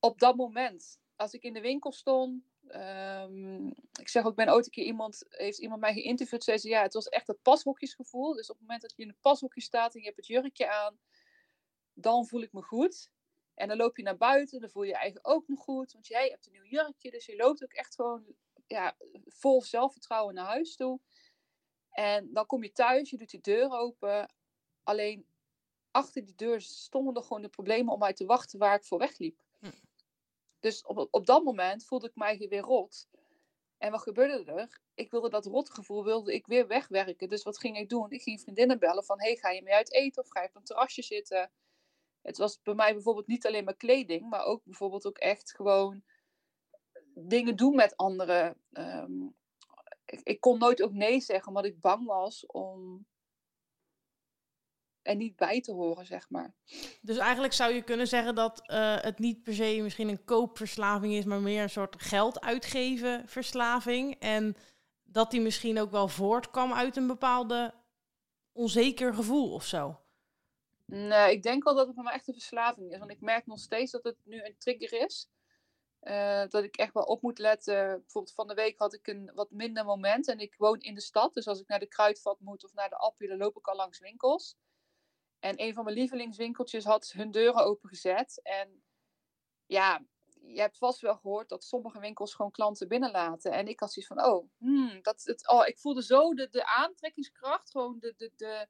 op 0.00 0.19
dat 0.19 0.37
moment, 0.37 0.99
als 1.17 1.33
ik 1.33 1.43
in 1.43 1.53
de 1.53 1.61
winkel 1.61 1.93
stond, 1.93 2.50
ehm, 2.71 3.67
ik 4.00 4.09
zeg 4.09 4.23
ook, 4.25 4.31
ik 4.31 4.37
ben 4.37 4.53
ooit 4.53 4.65
een 4.65 4.71
keer 4.71 4.85
iemand, 4.85 5.25
heeft 5.29 5.59
iemand 5.59 5.81
mij 5.81 5.93
geïnterviewd, 5.93 6.45
zei 6.45 6.59
ze, 6.59 6.69
ja, 6.69 6.83
het 6.83 6.95
was 6.95 7.09
echt 7.09 7.27
het 7.27 7.43
pashokjesgevoel. 7.43 8.35
Dus 8.35 8.50
op 8.50 8.57
het 8.59 8.65
moment 8.67 8.83
dat 8.83 8.93
je 8.97 9.03
in 9.03 9.09
een 9.09 9.21
pashokje 9.21 9.61
staat 9.61 9.95
en 9.95 10.00
je 10.00 10.07
hebt 10.07 10.17
het 10.17 10.27
jurkje 10.27 10.71
aan, 10.71 10.99
dan 11.95 12.27
voel 12.27 12.43
ik 12.43 12.53
me 12.53 12.62
goed. 12.62 13.11
En 13.55 13.69
dan 13.69 13.77
loop 13.77 13.97
je 13.97 14.03
naar 14.03 14.17
buiten, 14.17 14.61
dan 14.61 14.71
voel 14.71 14.83
je 14.83 14.89
je 14.89 14.97
eigen 14.97 15.25
ook 15.25 15.49
nog 15.49 15.61
goed, 15.61 15.93
want 15.93 16.07
jij 16.07 16.29
hebt 16.29 16.47
een 16.47 16.53
nieuw 16.53 16.65
jurkje, 16.65 17.11
dus 17.11 17.27
je 17.27 17.37
loopt 17.37 17.62
ook 17.62 17.73
echt 17.73 17.95
gewoon 17.95 18.25
ja, 18.67 18.97
vol 19.27 19.62
zelfvertrouwen 19.62 20.35
naar 20.35 20.47
huis 20.47 20.77
toe. 20.77 21.00
En 21.91 22.33
dan 22.33 22.47
kom 22.47 22.62
je 22.62 22.73
thuis, 22.73 23.11
je 23.11 23.17
doet 23.17 23.31
die 23.31 23.41
deur 23.41 23.71
open, 23.71 24.35
alleen 24.83 25.27
achter 25.91 26.25
die 26.25 26.35
deur 26.35 26.61
stonden 26.61 27.15
er 27.15 27.23
gewoon 27.23 27.43
de 27.43 27.49
problemen 27.49 27.93
om 27.93 27.99
mij 27.99 28.12
te 28.12 28.25
wachten 28.25 28.59
waar 28.59 28.75
ik 28.75 28.85
voor 28.85 28.99
wegliep. 28.99 29.43
Dus 30.61 30.85
op, 30.85 31.09
op 31.11 31.26
dat 31.26 31.43
moment 31.43 31.85
voelde 31.85 32.07
ik 32.07 32.14
mij 32.14 32.47
weer 32.49 32.62
rot. 32.62 33.09
En 33.79 33.90
wat 33.90 34.02
gebeurde 34.02 34.52
er? 34.52 34.81
Ik 34.95 35.11
wilde 35.11 35.31
dat 35.31 35.47
rotgevoel 35.47 36.05
wilde 36.05 36.35
ik 36.35 36.47
weer 36.47 36.67
wegwerken. 36.67 37.29
Dus 37.29 37.43
wat 37.43 37.59
ging 37.59 37.79
ik 37.79 37.88
doen? 37.88 38.11
Ik 38.11 38.23
ging 38.23 38.40
vriendinnen 38.40 38.79
bellen 38.79 39.05
van... 39.05 39.21
hey, 39.21 39.37
ga 39.37 39.50
je 39.50 39.62
mee 39.62 39.75
uit 39.75 39.93
eten 39.93 40.23
of 40.23 40.29
ga 40.29 40.43
je 40.43 40.49
op 40.49 40.57
een 40.57 40.64
terrasje 40.64 41.02
zitten? 41.02 41.50
Het 42.23 42.37
was 42.37 42.62
bij 42.62 42.75
mij 42.75 42.93
bijvoorbeeld 42.93 43.26
niet 43.26 43.47
alleen 43.47 43.64
maar 43.64 43.76
kleding... 43.76 44.29
maar 44.29 44.45
ook 44.45 44.64
bijvoorbeeld 44.64 45.07
ook 45.07 45.19
echt 45.19 45.55
gewoon 45.55 46.02
dingen 47.14 47.57
doen 47.57 47.75
met 47.75 47.97
anderen. 47.97 48.57
Ehm, 48.73 49.23
ik, 50.05 50.21
ik 50.23 50.40
kon 50.40 50.59
nooit 50.59 50.83
ook 50.83 50.93
nee 50.93 51.21
zeggen... 51.21 51.49
omdat 51.49 51.64
ik 51.64 51.81
bang 51.81 52.07
was 52.07 52.47
om 52.47 53.07
er 55.02 55.16
niet 55.16 55.37
bij 55.37 55.61
te 55.61 55.73
horen, 55.73 56.07
zeg 56.07 56.30
maar. 56.30 56.54
Dus 57.00 57.16
eigenlijk 57.16 57.52
zou 57.52 57.73
je 57.73 57.83
kunnen 57.83 58.07
zeggen 58.07 58.35
dat 58.35 58.66
eh, 58.66 59.00
het 59.00 59.19
niet 59.19 59.42
per 59.42 59.54
se 59.54 59.80
misschien 59.83 60.09
een 60.09 60.25
koopverslaving 60.25 61.12
is, 61.12 61.25
maar 61.25 61.40
meer 61.40 61.62
een 61.62 61.71
soort 61.71 62.02
geld 62.02 62.40
uitgeven 62.40 63.28
verslaving. 63.28 64.16
En 64.19 64.57
dat 65.02 65.30
die 65.30 65.40
misschien 65.40 65.80
ook 65.80 65.90
wel 65.90 66.09
voortkwam 66.09 66.73
uit 66.73 66.97
een 66.97 67.07
bepaalde 67.07 67.75
onzeker 68.52 69.14
gevoel 69.14 69.52
of 69.52 69.64
zo. 69.64 70.00
Nee, 70.85 71.33
ik 71.33 71.42
denk 71.42 71.64
wel 71.64 71.75
dat 71.75 71.87
het 71.87 71.95
voor 71.95 72.04
mij 72.04 72.12
echt 72.12 72.28
een 72.28 72.35
verslaving 72.35 72.92
is. 72.92 72.99
Want 72.99 73.11
ik 73.11 73.21
merk 73.21 73.47
nog 73.47 73.59
steeds 73.59 73.92
dat 73.92 74.04
het 74.04 74.16
nu 74.25 74.45
een 74.45 74.59
trigger 74.59 75.04
is. 75.04 75.28
Uh, 76.02 76.45
dat 76.49 76.64
ik 76.64 76.76
echt 76.76 76.92
wel 76.92 77.02
op 77.02 77.23
moet 77.23 77.38
letten. 77.38 77.75
Bijvoorbeeld 77.75 78.35
van 78.35 78.49
de 78.49 78.54
week 78.54 78.78
had 78.78 78.95
ik 78.95 79.07
een 79.07 79.30
wat 79.35 79.50
minder 79.50 79.85
moment. 79.85 80.28
En 80.28 80.38
ik 80.38 80.54
woon 80.57 80.80
in 80.80 80.95
de 80.95 81.00
stad. 81.00 81.35
Dus 81.35 81.47
als 81.47 81.61
ik 81.61 81.69
naar 81.69 81.78
de 81.78 81.87
kruidvat 81.87 82.40
moet 82.40 82.64
of 82.64 82.75
naar 82.75 82.88
de 82.88 82.97
Appie, 82.97 83.28
dan 83.28 83.38
loop 83.38 83.57
ik 83.57 83.69
al 83.69 83.76
langs 83.76 83.99
winkels. 83.99 84.57
En 85.41 85.63
een 85.63 85.75
van 85.75 85.85
mijn 85.85 85.97
lievelingswinkeltjes 85.97 86.85
had 86.85 87.13
hun 87.13 87.31
deuren 87.31 87.65
opengezet. 87.65 88.41
En 88.43 88.83
ja, 89.67 90.05
je 90.43 90.61
hebt 90.61 90.79
vast 90.79 91.01
wel 91.01 91.17
gehoord 91.17 91.49
dat 91.49 91.65
sommige 91.65 92.01
winkels 92.01 92.35
gewoon 92.35 92.51
klanten 92.51 92.89
binnenlaten. 92.89 93.53
En 93.53 93.69
ik 93.69 93.81
had 93.81 93.93
zoiets 93.93 94.15
van, 94.15 94.25
oh, 94.25 94.51
hmm, 94.59 95.03
dat, 95.03 95.23
het, 95.25 95.49
oh 95.49 95.67
ik 95.67 95.79
voelde 95.79 96.03
zo 96.03 96.35
de, 96.35 96.49
de 96.51 96.67
aantrekkingskracht, 96.67 97.71
gewoon 97.71 97.99
de, 97.99 98.15
de, 98.17 98.33
de, 98.37 98.67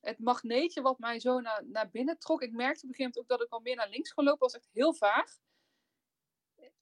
het 0.00 0.18
magneetje 0.18 0.82
wat 0.82 0.98
mij 0.98 1.20
zo 1.20 1.40
naar, 1.40 1.62
naar 1.66 1.90
binnen 1.90 2.18
trok. 2.18 2.42
Ik 2.42 2.52
merkte 2.52 2.84
op 2.84 2.88
een 2.88 2.94
gegeven 2.94 3.02
moment 3.04 3.18
ook 3.18 3.38
dat 3.38 3.46
ik 3.46 3.52
al 3.52 3.60
meer 3.60 3.76
naar 3.76 3.88
links 3.88 4.12
gelopen 4.12 4.40
was, 4.40 4.54
echt 4.54 4.68
heel 4.72 4.94
vaag. 4.94 5.38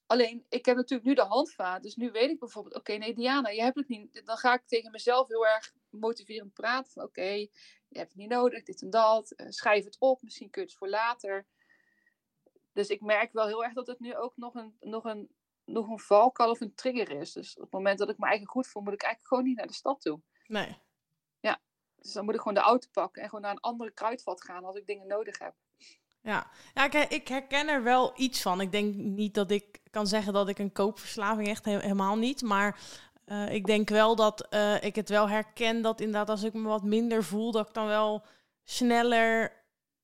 Alleen, 0.07 0.47
ik 0.49 0.67
heb 0.67 0.76
natuurlijk 0.76 1.09
nu 1.09 1.14
de 1.14 1.23
handvaat. 1.23 1.83
Dus 1.83 1.95
nu 1.95 2.11
weet 2.11 2.31
ik 2.31 2.38
bijvoorbeeld, 2.38 2.75
oké, 2.75 2.93
nee 2.93 3.14
Diana, 3.14 3.49
je 3.49 3.62
hebt 3.62 3.76
het 3.76 3.88
niet. 3.88 4.23
Dan 4.25 4.37
ga 4.37 4.55
ik 4.55 4.67
tegen 4.67 4.91
mezelf 4.91 5.29
heel 5.29 5.47
erg 5.47 5.73
motiverend 5.91 6.52
praten. 6.52 7.02
Oké, 7.02 7.47
je 7.92 7.99
hebt 7.99 8.11
het 8.11 8.20
niet 8.20 8.30
nodig, 8.30 8.62
dit 8.62 8.82
en 8.82 8.90
dat. 8.90 9.32
Uh, 9.37 9.46
schrijf 9.50 9.84
het 9.84 9.96
op, 9.99 10.22
misschien 10.22 10.50
kun 10.50 10.62
je 10.62 10.68
het 10.68 10.76
voor 10.76 10.88
later. 10.88 11.46
Dus 12.72 12.88
ik 12.88 13.00
merk 13.00 13.32
wel 13.32 13.46
heel 13.46 13.64
erg 13.64 13.72
dat 13.72 13.87
het 13.87 14.00
nu 14.00 14.16
ook 14.16 14.32
nog 14.37 14.54
een, 14.54 14.76
nog 14.80 15.04
een, 15.04 15.30
nog 15.64 15.88
een 15.88 15.99
valkuil 15.99 16.50
of 16.50 16.61
een 16.61 16.75
trigger 16.75 17.11
is. 17.11 17.32
Dus 17.32 17.56
op 17.56 17.62
het 17.62 17.72
moment 17.72 17.99
dat 17.99 18.08
ik 18.08 18.18
me 18.18 18.26
eigen 18.26 18.46
goed 18.46 18.66
voel, 18.66 18.82
moet 18.82 18.92
ik 18.92 19.02
eigenlijk 19.02 19.34
gewoon 19.34 19.49
niet 19.49 19.56
naar 19.56 19.66
de 19.66 19.72
stad 19.72 20.00
toe. 20.00 20.20
Nee. 20.46 20.78
Ja, 21.40 21.61
dus 21.96 22.12
dan 22.12 22.25
moet 22.25 22.34
ik 22.34 22.40
gewoon 22.40 22.54
de 22.54 22.61
auto 22.61 22.88
pakken 22.92 23.22
en 23.22 23.28
gewoon 23.28 23.44
naar 23.44 23.52
een 23.52 23.61
andere 23.61 23.90
kruidvat 23.90 24.44
gaan 24.44 24.64
als 24.64 24.76
ik 24.76 24.87
dingen 24.87 25.06
nodig 25.06 25.38
heb. 25.38 25.54
Ja, 26.20 26.50
ja 26.75 26.84
ik, 26.84 26.94
ik 26.94 27.28
herken 27.28 27.68
er 27.68 27.82
wel 27.82 28.12
iets 28.16 28.42
van. 28.42 28.61
Ik 28.61 28.72
denk 28.72 28.94
niet 28.94 29.34
dat 29.34 29.50
ik 29.50 29.80
kan 29.90 30.06
zeggen 30.06 30.32
dat 30.32 30.49
ik 30.49 30.58
een 30.58 30.72
koopverslaving 30.72 31.49
echt 31.49 31.64
helemaal 31.64 32.16
niet. 32.16 32.42
Maar 32.42 32.80
uh, 33.26 33.52
ik 33.52 33.67
denk 33.67 33.88
wel 33.88 34.17
dat 34.17 34.47
uh, 34.50 34.83
ik 34.83 34.95
het 34.95 35.09
wel 35.09 35.29
herken 35.29 35.83
dat 35.83 36.00
inderdaad 36.00 36.29
als 36.29 36.43
ik 36.43 36.52
me 36.52 36.69
wat 36.69 36.83
minder 36.83 37.25
voel, 37.25 37.52
dat 37.52 37.69
ik 37.69 37.75
dan 37.75 37.87
wel 37.87 38.23
sneller 38.64 39.52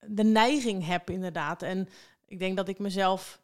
de 0.06 0.24
neiging 0.24 0.86
heb 0.86 1.10
inderdaad. 1.10 1.62
En 1.62 1.88
ik 2.26 2.38
denk 2.38 2.56
dat 2.56 2.68
ik 2.68 2.78
mezelf 2.78 3.40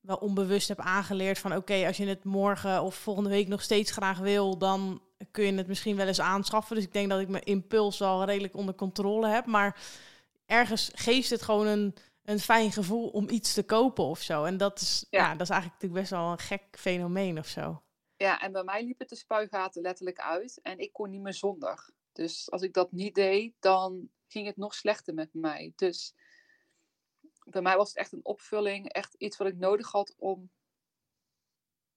wel 0.00 0.16
onbewust 0.16 0.68
heb 0.68 0.80
aangeleerd 0.80 1.38
van 1.38 1.56
oké, 1.56 1.86
als 1.86 1.96
je 1.96 2.06
het 2.06 2.24
morgen 2.24 2.82
of 2.82 2.94
volgende 2.94 3.30
week 3.30 3.48
nog 3.48 3.62
steeds 3.62 3.90
graag 3.90 4.18
wil, 4.18 4.58
dan 4.58 5.02
kun 5.30 5.44
je 5.44 5.52
het 5.52 5.66
misschien 5.66 5.96
wel 5.96 6.06
eens 6.06 6.20
aanschaffen. 6.20 6.76
Dus 6.76 6.84
ik 6.84 6.92
denk 6.92 7.08
dat 7.08 7.20
ik 7.20 7.28
mijn 7.28 7.44
impuls 7.44 8.02
al 8.02 8.24
redelijk 8.24 8.56
onder 8.56 8.74
controle 8.74 9.28
heb. 9.28 9.46
Maar 9.46 9.80
ergens 10.46 10.90
geeft 10.94 11.30
het 11.30 11.42
gewoon 11.42 11.66
een, 11.66 11.94
een 12.24 12.40
fijn 12.40 12.72
gevoel 12.72 13.08
om 13.08 13.28
iets 13.28 13.52
te 13.54 13.62
kopen 13.62 14.04
of 14.04 14.20
zo. 14.20 14.44
En 14.44 14.56
dat 14.56 14.80
is, 14.80 15.06
ja. 15.10 15.18
ja 15.18 15.32
dat 15.32 15.40
is 15.40 15.50
eigenlijk 15.50 15.82
natuurlijk 15.82 16.00
best 16.10 16.22
wel 16.22 16.30
een 16.30 16.38
gek 16.38 16.62
fenomeen 16.70 17.38
of 17.38 17.46
zo. 17.46 17.82
Ja, 18.18 18.40
en 18.40 18.52
bij 18.52 18.64
mij 18.64 18.84
liep 18.84 18.98
het 18.98 19.08
de 19.08 19.16
spuigaten 19.16 19.82
letterlijk 19.82 20.18
uit 20.18 20.60
en 20.62 20.78
ik 20.78 20.92
kon 20.92 21.10
niet 21.10 21.20
meer 21.20 21.34
zonder. 21.34 21.90
Dus 22.12 22.50
als 22.50 22.62
ik 22.62 22.74
dat 22.74 22.92
niet 22.92 23.14
deed, 23.14 23.54
dan 23.60 24.08
ging 24.26 24.46
het 24.46 24.56
nog 24.56 24.74
slechter 24.74 25.14
met 25.14 25.28
mij. 25.32 25.72
Dus 25.76 26.14
bij 27.44 27.62
mij 27.62 27.76
was 27.76 27.88
het 27.88 27.96
echt 27.96 28.12
een 28.12 28.24
opvulling, 28.24 28.88
echt 28.88 29.14
iets 29.14 29.36
wat 29.36 29.48
ik 29.48 29.56
nodig 29.56 29.90
had 29.90 30.14
om 30.16 30.50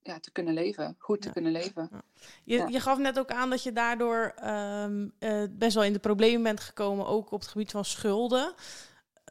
ja, 0.02 0.20
te 0.20 0.32
kunnen 0.32 0.54
leven, 0.54 0.96
goed 0.98 1.22
te 1.22 1.32
kunnen 1.32 1.52
leven. 1.52 1.90
Ja. 1.92 2.02
Je, 2.44 2.72
je 2.72 2.80
gaf 2.80 2.98
net 2.98 3.20
ook 3.20 3.32
aan 3.32 3.50
dat 3.50 3.64
je 3.64 3.72
daardoor 3.72 4.34
ehm, 4.36 5.10
eh, 5.20 5.44
best 5.50 5.76
wel 5.76 5.84
in 5.84 5.94
de 5.94 6.00
problemen 6.00 6.44
bent 6.44 6.60
gekomen, 6.60 7.08
ook 7.08 7.32
op 7.32 7.40
het 7.40 7.50
gebied 7.50 7.72
van 7.72 7.86
schulden. 7.86 8.54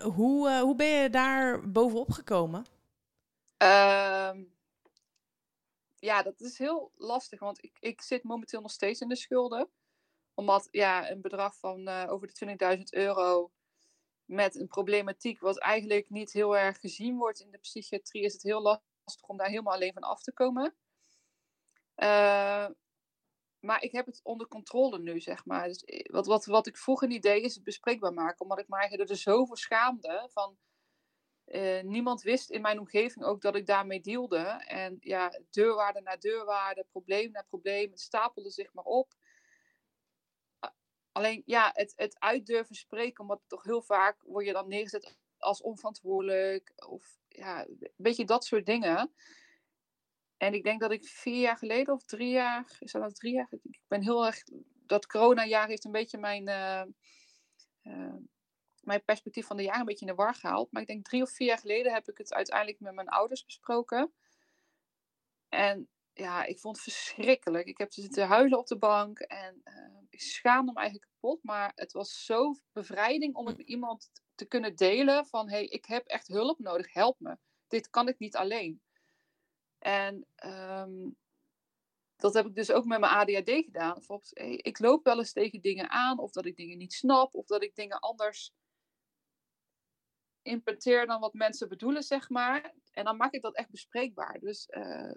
Hoe, 0.03 0.49
uh, 0.49 0.61
hoe 0.61 0.77
ben 0.77 0.87
je 0.87 1.11
daar 1.11 1.71
bovenop 1.71 2.11
gekomen? 2.11 2.65
Ehm, 3.57 4.43
ja, 6.01 6.23
dat 6.23 6.41
is 6.41 6.59
heel 6.59 6.93
lastig, 6.97 7.41
want 7.41 7.65
ik, 7.65 7.77
ik 7.81 8.03
zit 8.03 8.23
momenteel 8.23 8.61
nog 8.61 8.71
steeds 8.71 9.01
in 9.01 9.09
de 9.09 9.17
schulden. 9.17 9.71
Omdat 10.35 10.69
ja, 10.71 11.11
een 11.11 11.21
bedrag 11.21 11.59
van 11.59 11.89
uh, 11.89 12.07
over 12.09 12.27
de 12.33 12.77
20.000 12.77 12.83
euro 12.91 13.51
met 14.25 14.55
een 14.55 14.69
problematiek 14.69 15.41
wat 15.41 15.59
eigenlijk 15.59 16.11
niet 16.11 16.33
heel 16.33 16.57
erg 16.57 16.81
gezien 16.81 17.17
wordt 17.17 17.41
in 17.41 17.51
de 17.51 17.59
psychiatrie, 17.59 18.23
is 18.23 18.33
het 18.33 18.43
heel 18.43 18.63
lastig 18.63 19.29
om 19.29 19.37
daar 19.37 19.49
helemaal 19.49 19.75
alleen 19.75 19.93
van 19.93 20.03
af 20.03 20.23
te 20.23 20.33
komen. 20.33 20.75
Uh, 21.97 22.69
maar 23.61 23.83
ik 23.83 23.93
heb 23.93 24.07
het 24.07 24.21
onder 24.23 24.49
controle 24.49 24.99
nu, 24.99 25.21
zeg 25.21 25.45
maar. 25.45 25.67
Dus 25.67 25.85
wat, 26.11 26.27
wat, 26.27 26.45
wat 26.45 26.67
ik 26.67 26.77
vroeger 26.77 27.09
niet 27.09 27.23
deed, 27.23 27.45
is 27.45 27.55
het 27.55 27.65
bespreekbaar 27.65 28.13
maken. 28.13 28.41
Omdat 28.41 28.59
ik 28.59 28.69
me 28.69 28.77
eigenlijk 28.77 29.11
er 29.11 29.17
zo 29.17 29.47
schaamde. 29.51 30.29
Van, 30.33 30.59
uh, 31.51 31.83
niemand 31.83 32.23
wist 32.23 32.51
in 32.51 32.61
mijn 32.61 32.79
omgeving 32.79 33.25
ook 33.25 33.41
dat 33.41 33.57
ik 33.57 33.67
daarmee 33.67 34.01
dealde. 34.01 34.65
En 34.67 34.97
ja, 35.01 35.41
deurwaarde 35.51 36.01
na 36.01 36.17
deurwaarde, 36.17 36.87
probleem 36.91 37.31
na 37.31 37.45
probleem. 37.49 37.91
Het 37.91 38.01
stapelde 38.01 38.51
zich 38.51 38.73
maar 38.73 38.85
op. 38.85 39.15
Alleen 41.13 41.43
ja, 41.47 41.71
het, 41.75 41.93
het 41.97 42.19
uitdurven 42.19 42.75
spreken, 42.75 43.23
omdat 43.23 43.41
toch 43.47 43.63
heel 43.63 43.83
vaak 43.83 44.23
word 44.23 44.47
je 44.47 44.53
dan 44.53 44.69
neergezet 44.69 45.19
als 45.39 45.63
onverantwoordelijk. 45.63 46.73
Of 46.87 47.19
ja, 47.29 47.67
een 47.67 47.91
beetje 47.97 48.25
dat 48.25 48.45
soort 48.45 48.67
dingen. 48.67 49.13
En 50.37 50.55
ik 50.55 50.65
denk 50.65 50.81
dat 50.81 50.91
ik 50.91 51.05
vier 51.05 51.41
jaar 51.41 51.57
geleden 51.57 51.95
of 51.95 52.05
drie 52.05 52.31
jaar, 52.31 52.77
is 52.79 52.93
dat 52.93 53.01
nou 53.01 53.13
drie 53.13 53.33
jaar? 53.33 53.49
Ik 53.51 53.81
ben 53.89 54.03
heel 54.03 54.27
erg, 54.27 54.43
dat 54.87 55.07
corona-jaar 55.07 55.69
heeft 55.69 55.85
een 55.85 55.93
beetje 55.93 56.19
mijn, 56.19 56.49
uh, 56.49 56.83
uh, 57.83 58.15
mijn 58.91 59.05
perspectief 59.05 59.47
van 59.47 59.57
de 59.57 59.63
jaar 59.63 59.79
een 59.79 59.85
beetje 59.85 60.07
in 60.07 60.13
de 60.17 60.23
war 60.23 60.35
gehaald. 60.35 60.73
Maar 60.73 60.83
ik 60.83 60.89
denk 60.89 61.05
drie 61.05 61.23
of 61.23 61.31
vier 61.31 61.47
jaar 61.47 61.59
geleden 61.59 61.93
heb 61.93 62.09
ik 62.09 62.19
het 62.19 62.35
uiteindelijk 62.35 62.81
met 62.81 62.95
mijn 62.95 63.09
ouders 63.09 63.45
besproken. 63.45 64.13
En 65.49 65.89
ja, 66.13 66.45
ik 66.45 66.59
vond 66.59 66.77
het 66.77 66.85
verschrikkelijk. 66.85 67.67
Ik 67.67 67.79
heb 67.79 67.93
zitten 67.93 68.27
huilen 68.27 68.59
op 68.59 68.67
de 68.67 68.79
bank 68.79 69.19
en 69.19 69.61
uh, 69.65 69.99
ik 70.09 70.21
schaamde 70.21 70.73
me 70.73 70.79
eigenlijk 70.79 71.11
kapot. 71.11 71.43
Maar 71.43 71.73
het 71.75 71.93
was 71.93 72.25
zo 72.25 72.55
bevrijding 72.73 73.35
om 73.35 73.47
het 73.47 73.57
met 73.57 73.67
iemand 73.67 74.11
te 74.35 74.45
kunnen 74.45 74.77
delen 74.77 75.27
van... 75.27 75.49
hey, 75.51 75.65
ik 75.65 75.85
heb 75.85 76.07
echt 76.07 76.27
hulp 76.27 76.59
nodig, 76.59 76.93
help 76.93 77.21
me. 77.21 77.37
Dit 77.69 77.91
kan 77.91 78.09
ik 78.09 78.19
niet 78.19 78.37
alleen. 78.37 78.83
En 79.79 80.27
um, 80.45 81.17
dat 82.17 82.35
heb 82.35 82.47
ik 82.47 82.55
dus 82.55 82.71
ook 82.71 82.85
met 82.85 83.01
mijn 83.01 83.13
ADHD 83.13 83.51
gedaan. 83.51 83.95
Bijvoorbeeld, 83.95 84.39
ik 84.67 84.79
loop 84.79 85.05
wel 85.05 85.19
eens 85.19 85.33
tegen 85.33 85.61
dingen 85.61 85.91
aan, 85.91 86.19
of 86.19 86.31
dat 86.31 86.47
ik 86.47 86.57
dingen 86.57 86.79
niet 86.79 86.93
snap, 86.93 87.35
of 87.35 87.47
dat 87.47 87.63
ik 87.63 87.75
dingen 87.75 87.99
anders 87.99 88.53
interpreteer 90.43 91.07
dan 91.07 91.21
wat 91.21 91.35
mensen 91.35 91.69
bedoelen, 91.69 92.03
zeg 92.03 92.29
maar. 92.29 92.75
En 92.93 93.05
dan 93.05 93.17
maak 93.17 93.33
ik 93.33 93.43
dat 93.43 93.57
echt 93.57 93.71
bespreekbaar. 93.71 94.39
Dus 94.41 94.69
uh, 94.71 95.15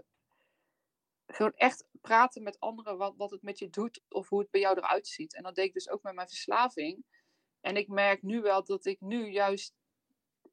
gewoon 1.28 1.54
echt 1.56 1.86
praten 2.02 2.44
met 2.44 2.60
anderen 2.60 2.98
wat, 2.98 3.14
wat 3.18 3.32
het 3.32 3.42
met 3.42 3.60
je 3.60 3.70
doet, 3.70 4.02
of 4.10 4.30
hoe 4.30 4.40
het 4.40 4.52
bij 4.52 4.62
jou 4.62 4.78
eruit 4.78 5.08
ziet. 5.08 5.36
En 5.36 5.44
dat 5.44 5.56
deed 5.56 5.66
ik 5.66 5.74
dus 5.74 5.90
ook 5.90 6.04
met 6.04 6.16
mijn 6.16 6.28
verslaving. 6.28 7.06
En 7.62 7.78
ik 7.78 7.88
merk 7.88 8.22
nu 8.22 8.42
wel 8.42 8.64
dat 8.64 8.86
ik 8.86 9.02
nu 9.02 9.30
juist 9.30 9.74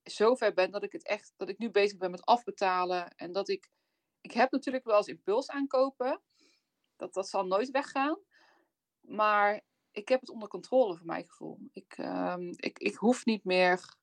zover 0.03 0.55
ben 0.55 0.71
dat 0.71 0.83
ik 0.83 0.93
het 0.93 1.07
echt, 1.07 1.33
dat 1.37 1.49
ik 1.49 1.59
nu 1.59 1.71
bezig 1.71 1.99
ben 1.99 2.11
met 2.11 2.25
afbetalen 2.25 3.15
en 3.17 3.33
dat 3.33 3.49
ik 3.49 3.71
ik 4.21 4.33
heb 4.33 4.51
natuurlijk 4.51 4.85
wel 4.85 4.97
eens 4.97 5.07
impuls 5.07 5.51
aankopen. 5.51 6.21
Dat, 6.97 7.15
dat 7.15 7.29
zal 7.29 7.47
nooit 7.47 7.71
weggaan. 7.71 8.19
Maar 9.01 9.61
ik 9.91 10.09
heb 10.09 10.21
het 10.21 10.31
onder 10.31 10.49
controle 10.49 10.97
voor 10.97 11.07
mijn 11.07 11.25
gevoel. 11.25 11.59
Ik, 11.73 11.99
um, 11.99 12.53
ik, 12.57 12.79
ik 12.79 12.95
hoef 12.95 13.25
niet 13.25 13.45
meer. 13.45 13.99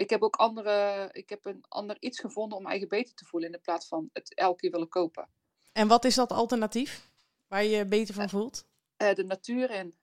Ik 0.00 0.10
heb 0.10 0.22
ook 0.22 0.36
andere. 0.36 1.08
Ik 1.12 1.28
heb 1.28 1.44
een 1.44 1.64
ander 1.68 1.96
iets 2.00 2.20
gevonden 2.20 2.58
om 2.58 2.66
eigen 2.66 2.88
beter 2.88 3.14
te 3.14 3.24
voelen. 3.24 3.48
In 3.48 3.54
de 3.56 3.62
plaats 3.62 3.88
van 3.88 4.10
het 4.12 4.34
elke 4.34 4.60
keer 4.60 4.70
willen 4.70 4.88
kopen. 4.88 5.28
En 5.72 5.88
wat 5.88 6.04
is 6.04 6.14
dat 6.14 6.32
alternatief? 6.32 7.10
Waar 7.48 7.64
je 7.64 7.70
je 7.70 7.84
beter 7.84 8.14
van 8.14 8.28
voelt? 8.28 8.66
Uh, 9.02 9.14
de 9.14 9.24
natuur 9.24 9.70
in. 9.70 9.94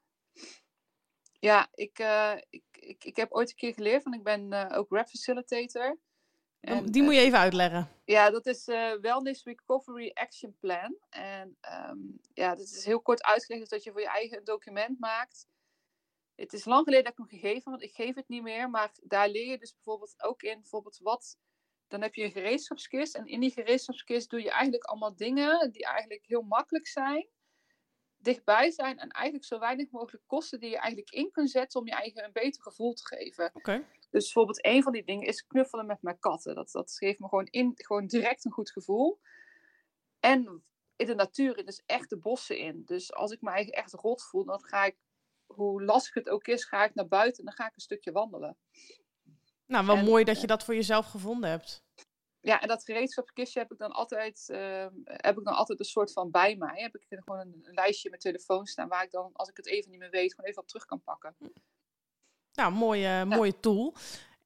Ja, 1.39 1.67
ik, 1.73 1.99
uh, 1.99 2.33
ik, 2.49 2.63
ik, 2.71 3.03
ik, 3.03 3.15
heb 3.15 3.31
ooit 3.31 3.49
een 3.49 3.55
keer 3.55 3.73
geleerd, 3.73 4.03
want 4.03 4.15
ik 4.15 4.23
ben 4.23 4.53
uh, 4.53 4.77
ook 4.77 4.89
rap 4.89 5.07
facilitator. 5.07 5.97
En, 6.59 6.85
die 6.85 7.03
moet 7.03 7.13
je 7.13 7.19
even 7.19 7.39
uitleggen. 7.39 7.89
Ja, 8.05 8.29
dat 8.29 8.45
is 8.45 8.65
Wellness 9.01 9.43
Recovery 9.43 10.11
Action 10.13 10.57
Plan. 10.59 10.95
En 11.09 11.57
um, 11.89 12.19
ja, 12.33 12.55
dat 12.55 12.65
is 12.65 12.85
heel 12.85 13.01
kort 13.01 13.23
uitgelegd 13.23 13.69
dat 13.69 13.83
je 13.83 13.91
voor 13.91 14.01
je 14.01 14.09
eigen 14.09 14.43
document 14.43 14.99
maakt. 14.99 15.47
Het 16.37 16.53
is 16.53 16.65
lang 16.65 16.83
geleden 16.83 17.03
dat 17.03 17.13
ik 17.13 17.29
hem 17.29 17.39
gegeven, 17.39 17.71
want 17.71 17.83
ik 17.83 17.95
geef 17.95 18.15
het 18.15 18.27
niet 18.27 18.43
meer. 18.43 18.69
Maar 18.69 18.91
daar 19.03 19.29
leer 19.29 19.49
je 19.49 19.57
dus 19.57 19.73
bijvoorbeeld 19.73 20.23
ook 20.23 20.41
in, 20.41 20.59
bijvoorbeeld 20.59 20.97
wat 20.97 21.37
dan 21.87 22.01
heb 22.01 22.15
je 22.15 22.23
een 22.23 22.31
gereedschapskist. 22.31 23.15
En 23.15 23.25
in 23.27 23.39
die 23.39 23.51
gereedschapskist 23.51 24.29
doe 24.29 24.41
je 24.41 24.51
eigenlijk 24.51 24.83
allemaal 24.83 25.15
dingen 25.15 25.71
die 25.71 25.85
eigenlijk 25.85 26.25
heel 26.25 26.41
makkelijk 26.41 26.87
zijn. 26.87 27.27
Dichtbij 28.17 28.71
zijn 28.71 28.99
en 28.99 29.09
eigenlijk 29.09 29.45
zo 29.45 29.59
weinig 29.59 29.91
mogelijk 29.91 30.23
kosten 30.27 30.59
die 30.59 30.69
je 30.69 30.77
eigenlijk 30.77 31.09
in 31.09 31.31
kunt 31.31 31.49
zetten 31.49 31.79
om 31.79 31.87
je 31.87 31.93
eigen 31.93 32.23
een 32.23 32.31
beter 32.31 32.61
gevoel 32.61 32.93
te 32.93 33.05
geven. 33.05 33.51
Oké. 33.53 33.85
Dus 34.09 34.23
bijvoorbeeld 34.23 34.65
een 34.65 34.83
van 34.83 34.91
die 34.91 35.03
dingen 35.03 35.27
is 35.27 35.47
knuffelen 35.47 35.85
met 35.85 36.01
mijn 36.01 36.19
katten. 36.19 36.55
Dat, 36.55 36.71
dat 36.71 36.91
geeft 36.91 37.19
me 37.19 37.27
gewoon, 37.27 37.45
in, 37.45 37.71
gewoon 37.75 38.07
direct 38.07 38.45
een 38.45 38.51
goed 38.51 38.71
gevoel. 38.71 39.19
En 40.19 40.63
in 40.95 41.05
de 41.05 41.15
natuur, 41.15 41.65
dus 41.65 41.83
echt 41.85 42.09
de 42.09 42.17
bossen 42.17 42.57
in. 42.57 42.83
Dus 42.85 43.13
als 43.13 43.31
ik 43.31 43.41
me 43.41 43.49
eigen 43.49 43.73
echt 43.73 43.93
rot 43.93 44.23
voel, 44.23 44.45
dan 44.45 44.63
ga 44.63 44.85
ik, 44.85 44.95
hoe 45.47 45.83
lastig 45.83 46.13
het 46.13 46.29
ook 46.29 46.47
is, 46.47 46.65
ga 46.65 46.83
ik 46.83 46.95
naar 46.95 47.07
buiten 47.07 47.39
en 47.39 47.45
dan 47.45 47.53
ga 47.53 47.67
ik 47.67 47.75
een 47.75 47.81
stukje 47.81 48.11
wandelen. 48.11 48.57
Nou, 49.65 49.85
wel 49.85 49.97
mooi 49.97 50.23
dat 50.23 50.41
je 50.41 50.47
dat 50.47 50.63
voor 50.63 50.75
jezelf 50.75 51.05
gevonden 51.05 51.49
hebt. 51.49 51.85
Ja, 52.39 52.61
en 52.61 52.67
dat 52.67 52.83
gereedschapskistje 52.83 53.59
heb 53.59 53.71
ik 53.71 53.77
dan 53.77 53.91
altijd, 53.91 54.47
uh, 54.47 54.85
heb 55.03 55.37
ik 55.37 55.43
dan 55.43 55.55
altijd 55.55 55.79
een 55.79 55.85
soort 55.85 56.11
van 56.11 56.31
bij 56.31 56.55
mij. 56.55 56.81
Heb 56.81 56.95
ik 56.95 57.05
gewoon 57.09 57.39
een, 57.39 57.61
een, 57.63 57.73
lijstje 57.73 58.09
met 58.09 58.19
telefoon 58.19 58.65
staan 58.65 58.87
waar 58.87 59.03
ik 59.03 59.11
dan, 59.11 59.29
als 59.33 59.49
ik 59.49 59.57
het 59.57 59.67
even 59.67 59.91
niet 59.91 59.99
meer 59.99 60.09
weet, 60.09 60.33
gewoon 60.33 60.49
even 60.49 60.61
op 60.61 60.67
terug 60.67 60.85
kan 60.85 61.01
pakken. 61.01 61.35
Nou, 62.53 62.71
mooie, 62.71 63.25
mooie 63.25 63.59
tool. 63.59 63.95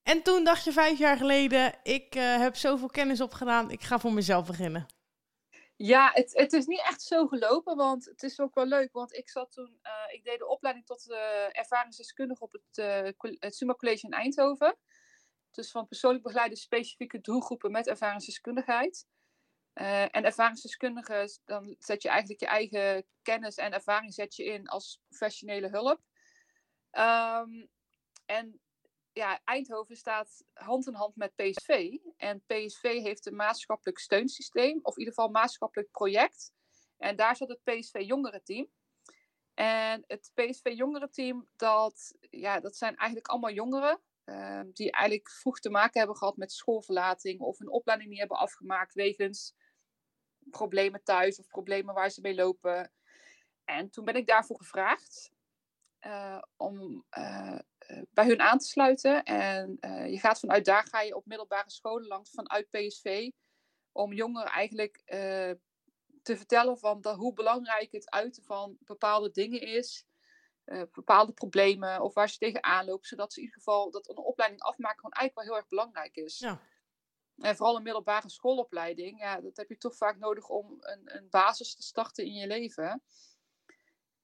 En 0.03 0.21
toen 0.21 0.43
dacht 0.43 0.63
je 0.63 0.71
vijf 0.71 0.97
jaar 0.97 1.17
geleden, 1.17 1.73
ik 1.83 2.15
uh, 2.15 2.37
heb 2.37 2.55
zoveel 2.55 2.87
kennis 2.87 3.21
opgedaan, 3.21 3.71
ik 3.71 3.81
ga 3.81 3.99
voor 3.99 4.13
mezelf 4.13 4.47
beginnen. 4.47 4.85
Ja, 5.83 6.11
het, 6.13 6.33
het 6.33 6.53
is 6.53 6.65
niet 6.65 6.79
echt 6.79 7.01
zo 7.01 7.27
gelopen, 7.27 7.75
want 7.75 8.05
het 8.05 8.23
is 8.23 8.39
ook 8.39 8.55
wel 8.55 8.65
leuk. 8.65 8.91
Want 8.91 9.13
ik 9.13 9.29
zat 9.29 9.51
toen, 9.51 9.79
uh, 9.83 10.13
ik 10.13 10.23
deed 10.23 10.39
de 10.39 10.47
opleiding 10.47 10.85
tot 10.85 11.09
uh, 11.09 11.57
ervaringsdeskundige 11.57 12.43
op 12.43 12.51
het, 12.51 13.15
het 13.39 13.55
Summa 13.55 13.73
College 13.73 14.05
in 14.05 14.11
Eindhoven. 14.11 14.77
Dus 15.51 15.71
van 15.71 15.87
persoonlijk 15.87 16.23
begeleide 16.23 16.55
specifieke 16.55 17.21
doelgroepen 17.21 17.71
met 17.71 17.87
ervaringsdeskundigheid. 17.87 19.07
Uh, 19.73 20.01
en 20.01 20.25
ervaringsdeskundigen, 20.25 21.29
dan 21.45 21.75
zet 21.79 22.01
je 22.01 22.09
eigenlijk 22.09 22.39
je 22.39 22.47
eigen 22.47 23.05
kennis 23.21 23.55
en 23.55 23.73
ervaring 23.73 24.13
zet 24.13 24.35
je 24.35 24.43
in 24.43 24.67
als 24.67 25.01
professionele 25.07 25.69
hulp. 25.69 25.99
Um, 26.91 27.69
en 28.25 28.61
ja, 29.13 29.41
Eindhoven 29.43 29.95
staat 29.95 30.43
hand 30.53 30.87
in 30.87 30.93
hand 30.93 31.15
met 31.15 31.35
PSV. 31.35 31.97
En 32.17 32.43
PSV 32.45 32.81
heeft 32.81 33.25
een 33.25 33.35
maatschappelijk 33.35 33.99
steunsysteem, 33.99 34.79
of 34.81 34.93
in 34.93 34.99
ieder 34.99 35.13
geval 35.13 35.25
een 35.25 35.41
maatschappelijk 35.41 35.91
project. 35.91 36.53
En 36.97 37.15
daar 37.15 37.35
zat 37.35 37.49
het 37.49 37.63
PSV 37.63 38.03
jongerenteam. 38.05 38.67
En 39.53 40.03
het 40.07 40.31
PSV 40.33 40.71
jongerenteam, 40.75 41.47
dat, 41.55 42.13
ja, 42.29 42.59
dat 42.59 42.75
zijn 42.75 42.95
eigenlijk 42.95 43.27
allemaal 43.27 43.51
jongeren 43.51 44.01
Ehm, 44.31 44.71
die 44.73 44.91
eigenlijk 44.91 45.29
vroeg 45.29 45.59
te 45.59 45.69
maken 45.69 45.99
hebben 45.99 46.17
gehad 46.17 46.37
met 46.37 46.51
schoolverlating 46.51 47.39
of 47.39 47.59
een 47.59 47.69
opleiding 47.69 48.09
niet 48.09 48.19
hebben 48.19 48.37
afgemaakt 48.37 48.93
wegens 48.93 49.55
problemen 50.49 51.03
thuis 51.03 51.39
of 51.39 51.47
problemen 51.47 51.93
waar 51.93 52.09
ze 52.09 52.21
mee 52.21 52.35
lopen. 52.35 52.91
En 53.65 53.89
toen 53.89 54.05
ben 54.05 54.15
ik 54.15 54.27
daarvoor 54.27 54.57
gevraagd 54.57 55.30
om 56.57 57.05
uh, 57.17 57.59
bij 58.09 58.25
hun 58.27 58.41
aan 58.41 58.57
te 58.57 58.65
sluiten. 58.65 59.23
En 59.23 59.77
je 60.11 60.19
gaat 60.19 60.39
vanuit 60.39 60.65
daar 60.65 60.85
ga 60.85 61.01
je 61.01 61.15
op 61.15 61.25
middelbare 61.25 61.71
scholen 61.71 62.07
langs 62.07 62.31
vanuit 62.31 62.69
PSV 62.69 63.29
om 63.91 64.13
jongeren 64.13 64.51
eigenlijk 64.51 65.03
te 66.21 66.37
vertellen 66.37 66.77
van 66.77 67.01
dat, 67.01 67.15
hoe 67.15 67.33
belangrijk 67.33 67.91
het 67.91 68.09
uiten 68.09 68.43
van 68.43 68.77
bepaalde 68.79 69.31
dingen 69.31 69.61
is. 69.61 70.05
Uh, 70.65 70.81
bepaalde 70.91 71.31
problemen 71.31 72.01
of 72.01 72.13
waar 72.13 72.29
ze 72.29 72.37
tegenaan 72.37 72.85
lopen, 72.85 73.07
zodat 73.07 73.33
ze 73.33 73.39
in 73.39 73.45
ieder 73.45 73.61
geval 73.61 73.91
dat 73.91 74.09
een 74.09 74.17
opleiding 74.17 74.61
afmaken 74.61 74.99
gewoon 74.99 75.11
eigenlijk 75.11 75.35
wel 75.35 75.45
heel 75.45 75.63
erg 75.63 75.69
belangrijk 75.69 76.15
is. 76.15 76.39
Ja. 76.39 76.61
En 77.37 77.55
vooral 77.55 77.75
een 77.75 77.83
middelbare 77.83 78.29
schoolopleiding, 78.29 79.19
ja, 79.19 79.41
dat 79.41 79.57
heb 79.57 79.69
je 79.69 79.77
toch 79.77 79.95
vaak 79.95 80.17
nodig 80.17 80.49
om 80.49 80.77
een, 80.79 81.15
een 81.15 81.29
basis 81.29 81.75
te 81.75 81.81
starten 81.81 82.25
in 82.25 82.33
je 82.33 82.47
leven. 82.47 83.03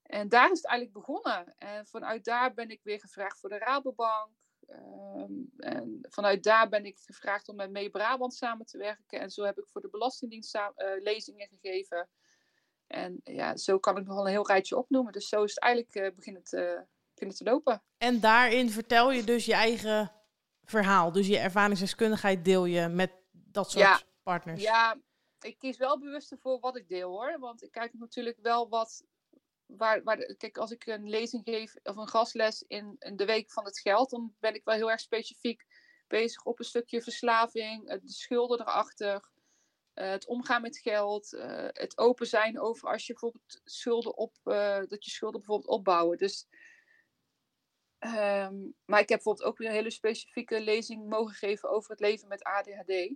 En 0.08 0.30
daar 0.30 0.52
is 0.52 0.58
het 0.58 0.68
eigenlijk 0.68 0.98
begonnen. 1.06 1.54
En 1.58 1.88
vanuit 1.88 2.26
daar 2.26 2.54
ben 2.54 2.70
ik 2.70 2.84
weer 2.84 3.00
gevraagd 3.00 3.40
voor 3.40 3.50
de 3.50 3.58
Rabobank. 3.58 4.30
Um, 4.70 5.50
en 5.58 6.00
vanuit 6.02 6.44
daar 6.44 6.70
ben 6.70 6.86
ik 6.86 6.98
gevraagd 7.00 7.50
om 7.50 7.56
met 7.56 7.72
Mee 7.72 7.90
Brabant 7.90 8.34
samen 8.34 8.66
te 8.66 8.78
werken. 8.78 9.20
En 9.20 9.30
zo 9.30 9.44
heb 9.44 9.58
ik 9.58 9.68
voor 9.68 9.82
de 9.82 9.90
Belastingdienst 9.90 10.56
uh, 10.56 10.70
lezingen 11.00 11.48
gegeven. 11.48 12.10
En 12.88 13.22
ja, 13.24 13.58
zo 13.58 13.80
kan 13.80 13.98
ik 13.98 14.06
nog 14.06 14.16
wel 14.16 14.26
een 14.26 14.32
heel 14.32 14.48
rijtje 14.48 14.78
opnoemen. 14.78 15.14
Dus 15.14 15.30
zo 15.30 15.44
is 15.44 15.50
het 15.54 15.64
eigenlijk 15.64 15.96
uh, 15.96 16.16
beginnen, 16.16 16.44
te, 16.44 16.86
beginnen 17.14 17.38
te 17.38 17.44
lopen. 17.44 17.84
En 17.98 18.20
daarin 18.20 18.70
vertel 18.70 19.12
je 19.12 19.24
dus 19.24 19.46
je 19.46 19.54
eigen 19.54 20.12
verhaal. 20.64 21.12
Dus 21.12 21.28
je 21.28 21.38
ervaringsdeskundigheid 21.38 22.46
deel 22.46 22.66
je 22.66 22.88
met 22.88 23.12
dat 23.32 23.72
soort 23.72 23.86
ja, 23.86 24.02
partners. 24.24 24.62
Ja, 24.62 24.98
ik 25.40 25.60
kies 25.60 25.78
wel 25.78 26.00
bewust 26.00 26.36
voor 26.40 26.60
wat 26.60 26.78
ik 26.78 26.88
deel 26.88 27.10
hoor. 27.10 27.40
Want 27.40 27.64
ik 27.64 27.72
kijk 27.72 27.94
natuurlijk 27.94 28.38
wel 28.42 28.70
wat. 28.70 29.06
Waar, 29.68 30.02
kijk, 30.38 30.58
als 30.58 30.72
ik 30.72 30.86
een 30.86 31.10
lezing 31.10 31.44
geef 31.44 31.76
of 31.84 31.96
een 31.96 32.08
gastles 32.08 32.64
in, 32.68 32.96
in 33.00 33.16
de 33.16 33.26
week 33.26 33.52
van 33.52 33.66
het 33.66 33.80
geld, 33.80 34.10
dan 34.10 34.36
ben 34.40 34.54
ik 34.54 34.64
wel 34.64 34.76
heel 34.76 34.92
erg 34.92 35.00
specifiek 35.00 35.66
bezig 36.08 36.44
op 36.44 36.60
een 36.60 36.66
stukje 36.66 37.02
verslaving, 37.02 37.90
de 37.90 38.10
schulden 38.10 38.60
erachter. 38.60 39.30
Uh, 39.96 40.10
het 40.10 40.28
omgaan 40.28 40.62
met 40.62 40.78
geld, 40.78 41.34
uh, 41.34 41.68
het 41.68 41.98
open 41.98 42.28
zijn 42.28 42.60
over 42.60 42.90
als 42.90 43.06
je 43.06 43.14
bijvoorbeeld 43.14 43.62
schulden 43.64 44.18
op, 44.18 44.36
uh, 44.44 44.82
dat 44.88 45.06
je 45.06 45.12
schulden 45.12 45.40
bijvoorbeeld 45.40 45.70
opbouwen. 45.70 46.18
Dus, 46.18 46.48
um, 48.00 48.76
maar 48.86 49.00
ik 49.00 49.10
heb 49.10 49.18
bijvoorbeeld 49.24 49.44
ook 49.44 49.58
weer 49.58 49.68
een 49.68 49.74
hele 49.74 49.92
specifieke 49.92 50.62
lezing 50.62 51.10
mogen 51.10 51.36
geven 51.36 51.70
over 51.70 51.92
het 51.92 52.00
leven 52.00 52.28
met 52.28 52.44
ADHD. 52.44 53.16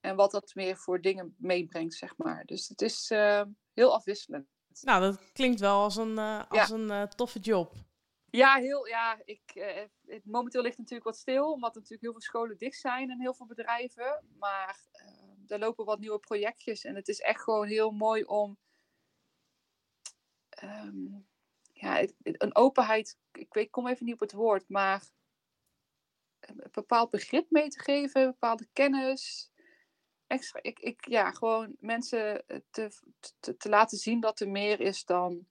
En 0.00 0.16
wat 0.16 0.30
dat 0.30 0.54
meer 0.54 0.76
voor 0.76 1.00
dingen 1.00 1.34
meebrengt, 1.38 1.94
zeg 1.94 2.16
maar. 2.16 2.44
Dus 2.44 2.68
het 2.68 2.82
is 2.82 3.08
heel 3.72 3.94
afwisselend. 3.94 4.59
Nou, 4.80 5.00
dat 5.00 5.32
klinkt 5.32 5.60
wel 5.60 5.80
als 5.82 5.96
een, 5.96 6.18
als 6.18 6.68
ja. 6.68 6.74
een 6.74 7.08
toffe 7.08 7.38
job. 7.38 7.72
Ja, 8.30 8.56
heel, 8.56 8.86
ja 8.86 9.20
ik, 9.24 9.40
het, 10.06 10.24
momenteel 10.24 10.62
ligt 10.62 10.76
het 10.76 10.84
natuurlijk 10.90 11.10
wat 11.10 11.18
stil, 11.18 11.52
omdat 11.52 11.70
er 11.70 11.80
natuurlijk 11.80 12.02
heel 12.02 12.12
veel 12.12 12.20
scholen 12.20 12.58
dicht 12.58 12.80
zijn 12.80 13.10
en 13.10 13.20
heel 13.20 13.34
veel 13.34 13.46
bedrijven. 13.46 14.24
Maar 14.38 14.78
er 15.46 15.58
lopen 15.58 15.84
wat 15.84 15.98
nieuwe 15.98 16.18
projectjes. 16.18 16.84
En 16.84 16.94
het 16.94 17.08
is 17.08 17.20
echt 17.20 17.42
gewoon 17.42 17.66
heel 17.66 17.90
mooi 17.90 18.24
om. 18.24 18.58
Um, 20.62 21.28
ja, 21.72 22.06
een 22.22 22.54
openheid. 22.56 23.18
Ik 23.32 23.54
weet, 23.54 23.70
kom 23.70 23.86
even 23.86 24.04
niet 24.04 24.14
op 24.14 24.20
het 24.20 24.32
woord, 24.32 24.68
maar. 24.68 25.02
Een 26.40 26.68
bepaald 26.70 27.10
begrip 27.10 27.50
mee 27.50 27.68
te 27.68 27.80
geven, 27.80 28.26
bepaalde 28.26 28.68
kennis. 28.72 29.49
Extra, 30.30 30.58
ik, 30.62 30.78
ik, 30.78 31.08
ja, 31.08 31.30
gewoon 31.30 31.76
mensen 31.78 32.44
te, 32.70 32.90
te, 33.40 33.56
te 33.56 33.68
laten 33.68 33.98
zien 33.98 34.20
dat 34.20 34.40
er 34.40 34.48
meer 34.48 34.80
is 34.80 35.04
dan 35.04 35.46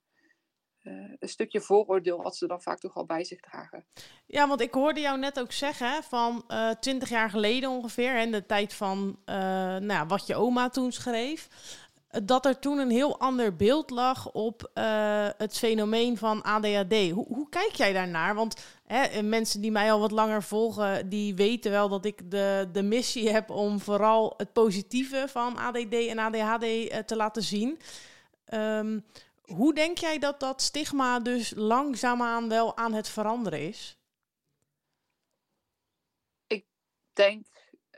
uh, 0.82 1.14
een 1.18 1.28
stukje 1.28 1.60
vooroordeel 1.60 2.22
wat 2.22 2.36
ze 2.36 2.46
dan 2.46 2.62
vaak 2.62 2.78
toch 2.78 2.96
al 2.96 3.06
bij 3.06 3.24
zich 3.24 3.40
dragen. 3.40 3.86
Ja, 4.26 4.48
want 4.48 4.60
ik 4.60 4.74
hoorde 4.74 5.00
jou 5.00 5.18
net 5.18 5.40
ook 5.40 5.52
zeggen 5.52 6.02
van 6.02 6.44
uh, 6.48 6.70
twintig 6.70 7.08
jaar 7.08 7.30
geleden 7.30 7.70
ongeveer, 7.70 8.16
in 8.16 8.32
de 8.32 8.46
tijd 8.46 8.74
van 8.74 9.20
nou, 9.80 10.06
wat 10.06 10.26
je 10.26 10.34
oma 10.34 10.68
toen 10.68 10.92
schreef, 10.92 11.48
dat 12.24 12.46
er 12.46 12.58
toen 12.58 12.78
een 12.78 12.90
heel 12.90 13.18
ander 13.18 13.56
beeld 13.56 13.90
lag 13.90 14.32
op 14.32 14.70
het 15.36 15.58
fenomeen 15.58 16.16
van 16.16 16.42
ADHD. 16.42 17.10
Hoe, 17.10 17.26
hoe 17.26 17.48
kijk 17.48 17.74
jij 17.74 17.92
daarnaar? 17.92 18.34
Want 18.34 18.64
hè, 18.84 19.22
mensen 19.22 19.60
die 19.60 19.70
mij 19.70 19.92
al 19.92 20.00
wat 20.00 20.10
langer 20.10 20.42
volgen, 20.42 21.08
die 21.08 21.34
weten 21.34 21.70
wel 21.70 21.88
dat 21.88 22.04
ik 22.04 22.30
de, 22.30 22.68
de 22.72 22.82
missie 22.82 23.30
heb 23.30 23.50
om 23.50 23.80
vooral 23.80 24.34
het 24.36 24.52
positieve 24.52 25.24
van 25.28 25.56
ADD 25.56 25.94
en 25.94 26.18
ADHD 26.18 27.06
te 27.06 27.16
laten 27.16 27.42
zien. 27.42 27.78
Um, 28.54 29.04
hoe 29.42 29.74
denk 29.74 29.98
jij 29.98 30.18
dat 30.18 30.40
dat 30.40 30.62
stigma 30.62 31.20
dus 31.20 31.52
langzaamaan 31.56 32.48
wel 32.48 32.76
aan 32.76 32.92
het 32.92 33.08
veranderen 33.08 33.68
is? 33.68 33.98
Ik 36.46 36.66
denk, 37.12 37.46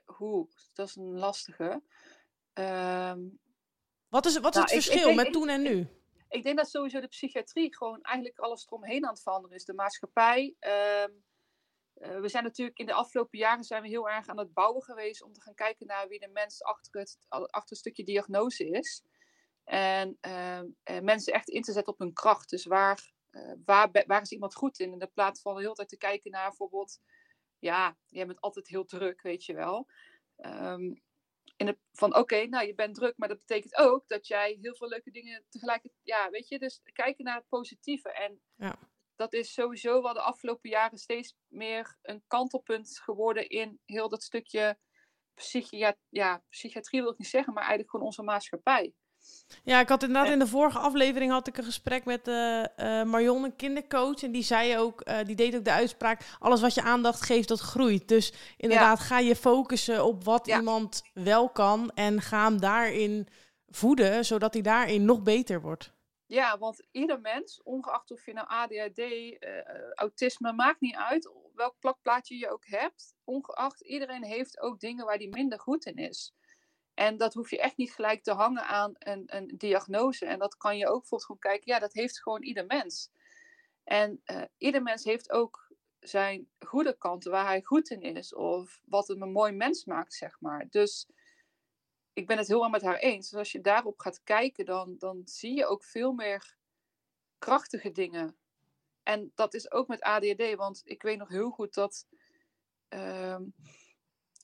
hoe, 0.04 0.48
dat 0.72 0.88
is 0.88 0.96
een 0.96 1.18
lastige. 1.18 1.82
Um, 2.54 3.40
wat 4.12 4.26
is, 4.26 4.38
wat 4.38 4.54
is 4.54 4.60
nou, 4.60 4.74
het 4.74 4.84
verschil 4.84 5.08
ik, 5.08 5.10
ik 5.10 5.16
denk, 5.16 5.16
met 5.16 5.32
toen 5.32 5.48
en 5.48 5.62
nu? 5.62 5.88
Ik, 6.28 6.42
denk 6.42 6.56
dat 6.56 6.70
sowieso 6.70 7.00
de 7.00 7.08
psychiatrie 7.08 7.76
gewoon 7.76 8.02
eigenlijk 8.02 8.38
alles 8.38 8.66
eromheen 8.66 9.04
aan 9.04 9.12
het 9.12 9.22
veranderen 9.22 9.56
is. 9.56 9.64
De 9.64 9.74
maatschappij. 9.74 10.56
Um, 10.60 11.24
uh, 11.94 12.20
we 12.20 12.28
zijn 12.28 12.44
natuurlijk 12.44 12.78
in 12.78 12.86
de 12.86 12.92
afgelopen 12.92 13.38
jaren 13.38 13.64
zijn 13.64 13.82
we 13.82 13.88
heel 13.88 14.08
erg 14.08 14.28
aan 14.28 14.38
het 14.38 14.52
bouwen 14.52 14.82
geweest 14.82 15.22
om 15.22 15.32
te 15.32 15.40
gaan 15.40 15.54
kijken 15.54 15.86
naar 15.86 16.08
wie 16.08 16.18
de 16.18 16.28
mens 16.28 16.62
achter 16.62 17.00
het, 17.00 17.18
achter 17.28 17.70
een 17.70 17.76
stukje 17.76 18.04
diagnose 18.04 18.68
is. 18.68 19.02
En 19.64 20.18
uh, 20.26 20.60
mensen 21.00 21.32
echt 21.32 21.48
in 21.48 21.62
te 21.62 21.72
zetten 21.72 21.92
op 21.92 21.98
hun 21.98 22.12
kracht. 22.12 22.50
Dus 22.50 22.64
waar 22.64 23.12
waar, 23.64 24.04
waar 24.06 24.22
is 24.22 24.32
iemand 24.32 24.54
goed 24.54 24.78
in? 24.78 24.92
In 24.92 24.98
de 24.98 25.06
plaats 25.06 25.40
van 25.40 25.54
de 25.54 25.60
hele 25.60 25.74
tijd 25.74 25.88
te 25.88 25.96
kijken 25.96 26.30
naar 26.30 26.48
bijvoorbeeld, 26.48 27.00
ja, 27.58 27.96
jij 28.06 28.26
bent 28.26 28.40
altijd 28.40 28.68
heel 28.68 28.84
druk, 28.84 29.22
weet 29.22 29.44
je 29.44 29.54
wel. 29.54 29.86
Um, 30.36 31.02
in 31.68 31.78
van 31.92 32.16
oké, 32.16 32.46
nou 32.46 32.66
je 32.66 32.74
bent 32.74 32.94
druk, 32.94 33.16
maar 33.16 33.28
dat 33.28 33.38
betekent 33.38 33.76
ook 33.76 34.08
dat 34.08 34.26
jij 34.26 34.58
heel 34.60 34.74
veel 34.76 34.88
leuke 34.88 35.10
dingen 35.10 35.44
tegelijkertijd, 35.48 36.00
ja, 36.02 36.30
weet 36.30 36.48
je, 36.48 36.58
dus 36.58 36.80
kijken 36.92 37.24
naar 37.24 37.36
het 37.36 37.48
positieve. 37.48 38.12
En 38.12 38.40
ja. 38.56 38.78
dat 39.16 39.32
is 39.32 39.52
sowieso 39.52 40.02
wel 40.02 40.12
de 40.12 40.20
afgelopen 40.20 40.70
jaren 40.70 40.98
steeds 40.98 41.34
meer 41.48 41.98
een 42.02 42.24
kantelpunt 42.26 42.98
geworden 42.98 43.48
in 43.48 43.80
heel 43.84 44.08
dat 44.08 44.22
stukje 44.22 44.78
psychiatrie, 45.34 46.06
ja, 46.08 46.44
psychiatrie 46.48 47.02
wil 47.02 47.12
ik 47.12 47.18
niet 47.18 47.28
zeggen, 47.28 47.52
maar 47.52 47.62
eigenlijk 47.62 47.90
gewoon 47.90 48.06
onze 48.06 48.22
maatschappij. 48.22 48.94
Ja, 49.64 49.80
ik 49.80 49.88
had 49.88 50.02
inderdaad 50.02 50.32
in 50.32 50.38
de 50.38 50.46
vorige 50.46 50.78
aflevering 50.78 51.30
had 51.32 51.46
ik 51.46 51.58
een 51.58 51.64
gesprek 51.64 52.04
met 52.04 52.28
uh, 52.28 52.58
uh, 52.58 53.02
Marion, 53.02 53.44
een 53.44 53.56
kindercoach. 53.56 54.22
En 54.22 54.32
die 54.32 54.42
zei 54.42 54.78
ook, 54.78 55.08
uh, 55.08 55.18
die 55.24 55.36
deed 55.36 55.56
ook 55.56 55.64
de 55.64 55.72
uitspraak: 55.72 56.20
alles 56.38 56.60
wat 56.60 56.74
je 56.74 56.82
aandacht 56.82 57.22
geeft, 57.22 57.48
dat 57.48 57.60
groeit. 57.60 58.08
Dus 58.08 58.32
inderdaad, 58.56 59.00
ga 59.00 59.18
je 59.18 59.36
focussen 59.36 60.04
op 60.04 60.24
wat 60.24 60.46
iemand 60.46 61.02
wel 61.14 61.48
kan 61.48 61.90
en 61.94 62.20
ga 62.20 62.44
hem 62.44 62.60
daarin 62.60 63.28
voeden, 63.68 64.24
zodat 64.24 64.52
hij 64.52 64.62
daarin 64.62 65.04
nog 65.04 65.22
beter 65.22 65.60
wordt. 65.60 65.92
Ja, 66.26 66.58
want 66.58 66.86
ieder 66.90 67.20
mens, 67.20 67.62
ongeacht 67.62 68.10
of 68.10 68.26
je 68.26 68.32
nou 68.32 68.48
ADHD, 68.48 69.02
autisme, 69.94 70.52
maakt 70.52 70.80
niet 70.80 70.96
uit 70.96 71.30
welk 71.54 71.74
plakplaatje 71.78 72.38
je 72.38 72.50
ook 72.50 72.66
hebt. 72.66 73.14
Ongeacht, 73.24 73.80
iedereen 73.80 74.24
heeft 74.24 74.60
ook 74.60 74.80
dingen 74.80 75.04
waar 75.04 75.16
hij 75.16 75.28
minder 75.30 75.60
goed 75.60 75.84
in 75.86 75.96
is. 75.96 76.34
En 76.94 77.16
dat 77.16 77.34
hoef 77.34 77.50
je 77.50 77.60
echt 77.60 77.76
niet 77.76 77.92
gelijk 77.92 78.22
te 78.22 78.32
hangen 78.32 78.66
aan 78.66 78.92
een, 78.98 79.22
een 79.26 79.54
diagnose. 79.56 80.26
En 80.26 80.38
dat 80.38 80.56
kan 80.56 80.76
je 80.76 80.86
ook 80.86 81.00
bijvoorbeeld 81.00 81.24
gewoon 81.24 81.40
kijken, 81.40 81.72
ja, 81.72 81.78
dat 81.78 81.92
heeft 81.92 82.22
gewoon 82.22 82.42
ieder 82.42 82.66
mens. 82.66 83.10
En 83.84 84.22
uh, 84.26 84.42
ieder 84.58 84.82
mens 84.82 85.04
heeft 85.04 85.30
ook 85.30 85.70
zijn 86.00 86.48
goede 86.58 86.96
kanten 86.98 87.30
waar 87.30 87.46
hij 87.46 87.62
goed 87.62 87.90
in 87.90 88.02
is. 88.02 88.34
Of 88.34 88.80
wat 88.84 89.08
hem 89.08 89.22
een 89.22 89.32
mooi 89.32 89.52
mens 89.52 89.84
maakt, 89.84 90.14
zeg 90.14 90.40
maar. 90.40 90.66
Dus 90.70 91.06
ik 92.12 92.26
ben 92.26 92.38
het 92.38 92.48
heel 92.48 92.62
erg 92.62 92.70
met 92.70 92.82
haar 92.82 92.98
eens. 92.98 93.30
Dus 93.30 93.38
als 93.38 93.52
je 93.52 93.60
daarop 93.60 94.00
gaat 94.00 94.22
kijken, 94.22 94.64
dan, 94.64 94.94
dan 94.98 95.22
zie 95.24 95.56
je 95.56 95.66
ook 95.66 95.84
veel 95.84 96.12
meer 96.12 96.56
krachtige 97.38 97.92
dingen. 97.92 98.36
En 99.02 99.32
dat 99.34 99.54
is 99.54 99.70
ook 99.70 99.88
met 99.88 100.00
ADHD, 100.02 100.54
want 100.54 100.82
ik 100.84 101.02
weet 101.02 101.18
nog 101.18 101.28
heel 101.28 101.50
goed 101.50 101.74
dat. 101.74 102.06
Ehm, 102.88 103.42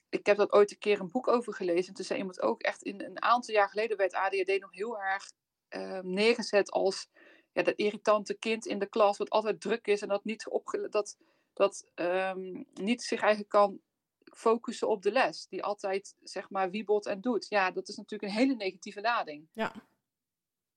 ik 0.09 0.27
heb 0.27 0.37
dat 0.37 0.53
ooit 0.53 0.71
een 0.71 0.79
keer 0.79 1.01
een 1.01 1.11
boek 1.11 1.29
over 1.29 1.55
gelezen. 1.55 1.89
En 1.89 1.95
toen 1.95 2.05
zei 2.05 2.19
iemand 2.19 2.41
ook 2.41 2.63
echt, 2.63 2.83
in 2.83 3.01
een 3.01 3.23
aantal 3.23 3.55
jaar 3.55 3.69
geleden 3.69 3.97
werd 3.97 4.15
ADHD 4.15 4.61
nog 4.61 4.73
heel 4.73 5.01
erg 5.01 5.33
uh, 5.71 6.01
neergezet 6.01 6.71
als 6.71 7.09
ja, 7.53 7.63
dat 7.63 7.77
irritante 7.77 8.35
kind 8.35 8.67
in 8.67 8.79
de 8.79 8.89
klas, 8.89 9.19
wat 9.19 9.31
altijd 9.31 9.61
druk 9.61 9.87
is 9.87 10.03
en 10.03 10.09
dat 10.09 10.25
niet, 10.25 10.49
opge 10.49 10.89
dat, 10.89 11.17
dat 11.53 11.91
um, 11.95 12.67
niet 12.75 13.03
zich 13.03 13.21
eigenlijk 13.21 13.51
kan 13.51 13.81
focussen 14.25 14.89
op 14.89 15.03
de 15.03 15.13
les. 15.13 15.47
Die 15.49 15.65
altijd, 15.65 16.15
zeg 16.23 16.51
maar, 16.51 16.71
wiebelt 16.71 17.07
en 17.07 17.21
doet. 17.21 17.47
Ja, 17.49 17.71
dat 17.71 17.89
is 17.89 17.97
natuurlijk 17.97 18.33
een 18.33 18.39
hele 18.39 18.55
negatieve 18.55 19.01
lading. 19.01 19.49
Ja. 19.53 19.73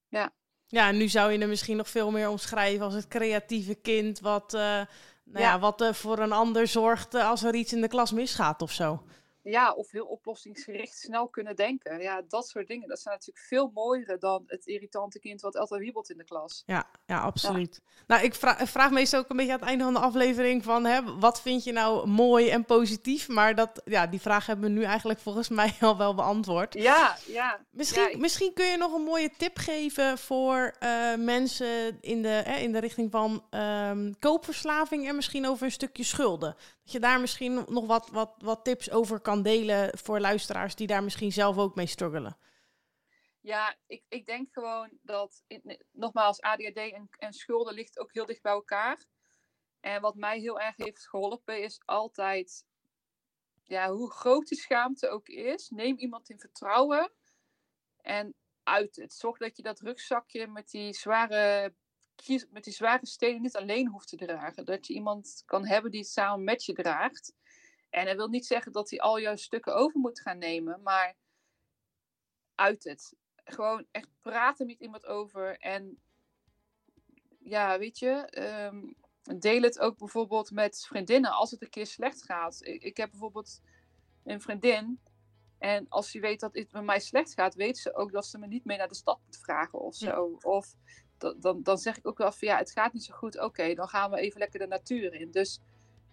Ja. 0.08 0.34
Ja, 0.66 0.88
en 0.88 0.98
nu 0.98 1.08
zou 1.08 1.32
je 1.32 1.40
hem 1.40 1.50
misschien 1.50 1.78
nog 1.78 1.90
veel 1.90 2.12
meer 2.12 2.30
omschrijven 2.30 2.86
als 2.86 2.94
het 2.94 3.08
creatieve 3.08 3.76
kind, 3.76 4.20
wat, 4.20 4.54
uh, 4.54 4.62
nou 4.62 4.88
ja. 5.24 5.40
ja 5.40 5.60
wat 5.60 5.82
uh, 5.82 5.94
voor 5.94 6.20
een 6.20 6.32
ander 6.32 6.68
zorgt 6.68 7.16
uh, 7.16 7.30
als 7.30 7.44
er 7.44 7.56
iets 7.56 7.74
in 7.74 7.82
de 7.82 7.88
klas 7.88 8.12
misgaat 8.12 8.62
of 8.62 8.72
zo 8.72 9.04
ja, 9.44 9.74
of 9.74 9.92
heel 9.92 10.06
oplossingsgericht 10.06 10.98
snel 10.98 11.28
kunnen 11.28 11.56
denken. 11.56 12.02
Ja, 12.02 12.22
dat 12.28 12.48
soort 12.48 12.68
dingen. 12.68 12.88
Dat 12.88 13.00
zijn 13.00 13.16
natuurlijk 13.16 13.46
veel 13.46 13.72
mooier 13.74 14.20
dan 14.20 14.44
het 14.46 14.66
irritante 14.66 15.20
kind 15.20 15.42
wat 15.42 15.58
altijd 15.58 15.82
wiebelt 15.82 16.10
in 16.10 16.18
de 16.18 16.24
klas. 16.24 16.64
Ja, 16.66 16.88
ja 17.06 17.20
absoluut. 17.20 17.82
Nou, 18.08 18.24
ik 18.24 18.36
vraag, 18.36 18.70
vraag 18.70 18.92
meestal 18.92 19.20
ook 19.20 19.30
een 19.30 19.38
beetje 19.38 19.52
aan 19.52 19.60
het 19.60 19.68
einde 19.68 19.84
van 19.84 19.94
de 19.94 20.00
aflevering 20.00 20.64
van... 20.64 20.86
Hè, 20.86 21.20
wat 21.20 21.42
vind 21.42 21.64
je 21.64 21.72
nou 21.72 22.08
mooi 22.08 22.50
en 22.50 22.66
positief? 22.66 23.28
Maar 23.28 23.56
dat, 23.56 23.82
ja, 23.86 24.08
die 24.08 24.22
vraag 24.22 24.46
hebben 24.46 24.66
we 24.66 24.80
nu 24.80 24.84
eigenlijk 24.84 25.20
volgens 25.20 25.50
mij 25.60 25.74
al 25.80 25.98
wel 25.98 26.16
beantwoord. 26.16 26.74
Ja, 26.74 27.18
ja. 27.28 27.60
Misschien, 27.70 28.20
misschien 28.20 28.54
kun 28.54 28.66
je 28.66 28.78
nog 28.78 28.94
een 28.94 29.04
mooie 29.04 29.32
tip 29.38 29.58
geven 29.58 30.18
voor 30.18 30.76
uh, 30.84 31.16
mensen 31.16 31.98
in 32.02 32.22
de, 32.22 32.28
hè, 32.28 32.58
in 32.58 32.72
de 32.72 32.80
richting 32.80 33.12
van 33.12 33.44
um, 33.52 34.20
koopverslaving... 34.20 35.08
en 35.08 35.16
misschien 35.16 35.48
over 35.48 35.66
een 35.66 35.72
stukje 35.72 36.04
schulden. 36.04 36.56
Je 36.92 37.00
daar 37.00 37.20
misschien 37.20 37.66
nog 37.68 37.86
wat, 37.86 38.10
wat, 38.10 38.34
wat 38.38 38.64
tips 38.64 38.92
over 38.92 39.20
kan 39.20 39.44
delen 39.44 39.98
voor 39.98 40.20
luisteraars 40.20 40.76
die 40.76 40.88
daar 40.88 41.04
misschien 41.04 41.32
zelf 41.32 41.58
ook 41.58 41.76
mee 41.76 41.86
struggelen. 41.86 42.38
Ja, 43.40 43.76
ik, 43.86 44.04
ik 44.08 44.26
denk 44.26 44.54
gewoon 44.54 44.90
dat, 45.02 45.44
nogmaals, 45.92 46.42
ADHD 46.42 46.78
en, 46.78 47.10
en 47.18 47.34
schulden 47.34 47.74
ligt 47.74 48.00
ook 48.00 48.14
heel 48.14 48.26
dicht 48.26 48.42
bij 48.42 48.52
elkaar. 48.52 49.06
En 49.80 50.02
wat 50.02 50.16
mij 50.16 50.40
heel 50.40 50.60
erg 50.60 50.78
heeft 50.78 51.10
geholpen 51.10 51.64
is 51.64 51.82
altijd, 51.86 52.66
ja, 53.64 53.92
hoe 53.92 54.12
groot 54.12 54.48
die 54.48 54.58
schaamte 54.58 55.10
ook 55.10 55.28
is, 55.28 55.70
neem 55.70 55.98
iemand 55.98 56.30
in 56.30 56.40
vertrouwen 56.40 57.12
en 57.98 58.36
uit 58.64 58.96
het. 58.96 59.14
Zorg 59.14 59.38
dat 59.38 59.58
je 59.58 59.64
dat 59.64 59.80
rugzakje 59.80 60.48
met 60.48 60.70
die 60.70 60.94
zware 60.94 61.74
met 62.50 62.64
die 62.64 62.74
zware 62.74 63.06
stenen 63.06 63.42
niet 63.42 63.56
alleen 63.56 63.88
hoeft 63.88 64.08
te 64.08 64.16
dragen. 64.16 64.66
Dat 64.66 64.88
je 64.88 64.94
iemand 64.94 65.44
kan 65.46 65.66
hebben 65.66 65.92
die 65.92 66.00
het 66.00 66.10
samen 66.10 66.44
met 66.44 66.66
je 66.66 66.74
draagt. 66.74 67.34
En 67.90 68.06
dat 68.06 68.16
wil 68.16 68.28
niet 68.28 68.46
zeggen 68.46 68.72
dat 68.72 68.90
hij 68.90 69.00
al 69.00 69.20
jouw 69.20 69.36
stukken 69.36 69.76
over 69.76 70.00
moet 70.00 70.22
gaan 70.22 70.38
nemen, 70.38 70.82
maar 70.82 71.16
uit 72.56 72.84
het. 72.84 73.16
Gewoon 73.44 73.86
echt 73.92 74.10
praten 74.22 74.66
met 74.66 74.80
iemand 74.80 75.06
over. 75.06 75.58
En 75.58 76.02
ja, 77.40 77.80
weet 77.80 78.00
je, 78.00 78.38
um, 78.72 78.96
deel 79.40 79.62
het 79.62 79.80
ook 79.80 79.98
bijvoorbeeld 79.98 80.52
met 80.52 80.86
vriendinnen 80.88 81.32
als 81.32 81.52
het 81.52 81.62
een 81.62 81.70
keer 81.70 81.88
slecht 81.88 82.24
gaat. 82.24 82.66
Ik, 82.66 82.84
ik 82.84 82.98
heb 82.98 83.10
bijvoorbeeld 83.10 83.62
een 84.24 84.42
vriendin. 84.42 85.02
En 85.58 85.86
als 85.90 86.12
ze 86.12 86.20
weet 86.20 86.40
dat 86.40 86.54
het 86.54 86.72
met 86.72 86.84
mij 86.84 87.00
slecht 87.00 87.34
gaat, 87.34 87.56
weet 87.56 87.78
ze 87.78 87.96
ook 87.96 88.12
dat 88.12 88.26
ze 88.26 88.38
me 88.38 88.48
niet 88.48 88.66
mee 88.66 88.78
naar 88.78 88.88
de 88.88 88.96
stad 88.96 89.20
moet 89.26 89.38
vragen 89.38 89.80
of 89.80 89.96
zo. 89.96 90.38
Of 90.42 90.76
dan, 91.40 91.60
dan 91.64 91.78
zeg 91.78 91.98
ik 91.98 92.08
ook 92.08 92.18
wel 92.18 92.32
van 92.32 92.48
ja, 92.48 92.58
het 92.58 92.72
gaat 92.72 92.94
niet 92.94 93.04
zo 93.04 93.14
goed. 93.14 93.40
Oké, 93.40 93.74
dan 93.74 93.88
gaan 93.88 94.12
we 94.12 94.18
even 94.18 94.40
lekker 94.40 94.60
de 94.60 94.68
natuur 94.68 95.14
in. 95.14 95.32
Dus 95.32 95.60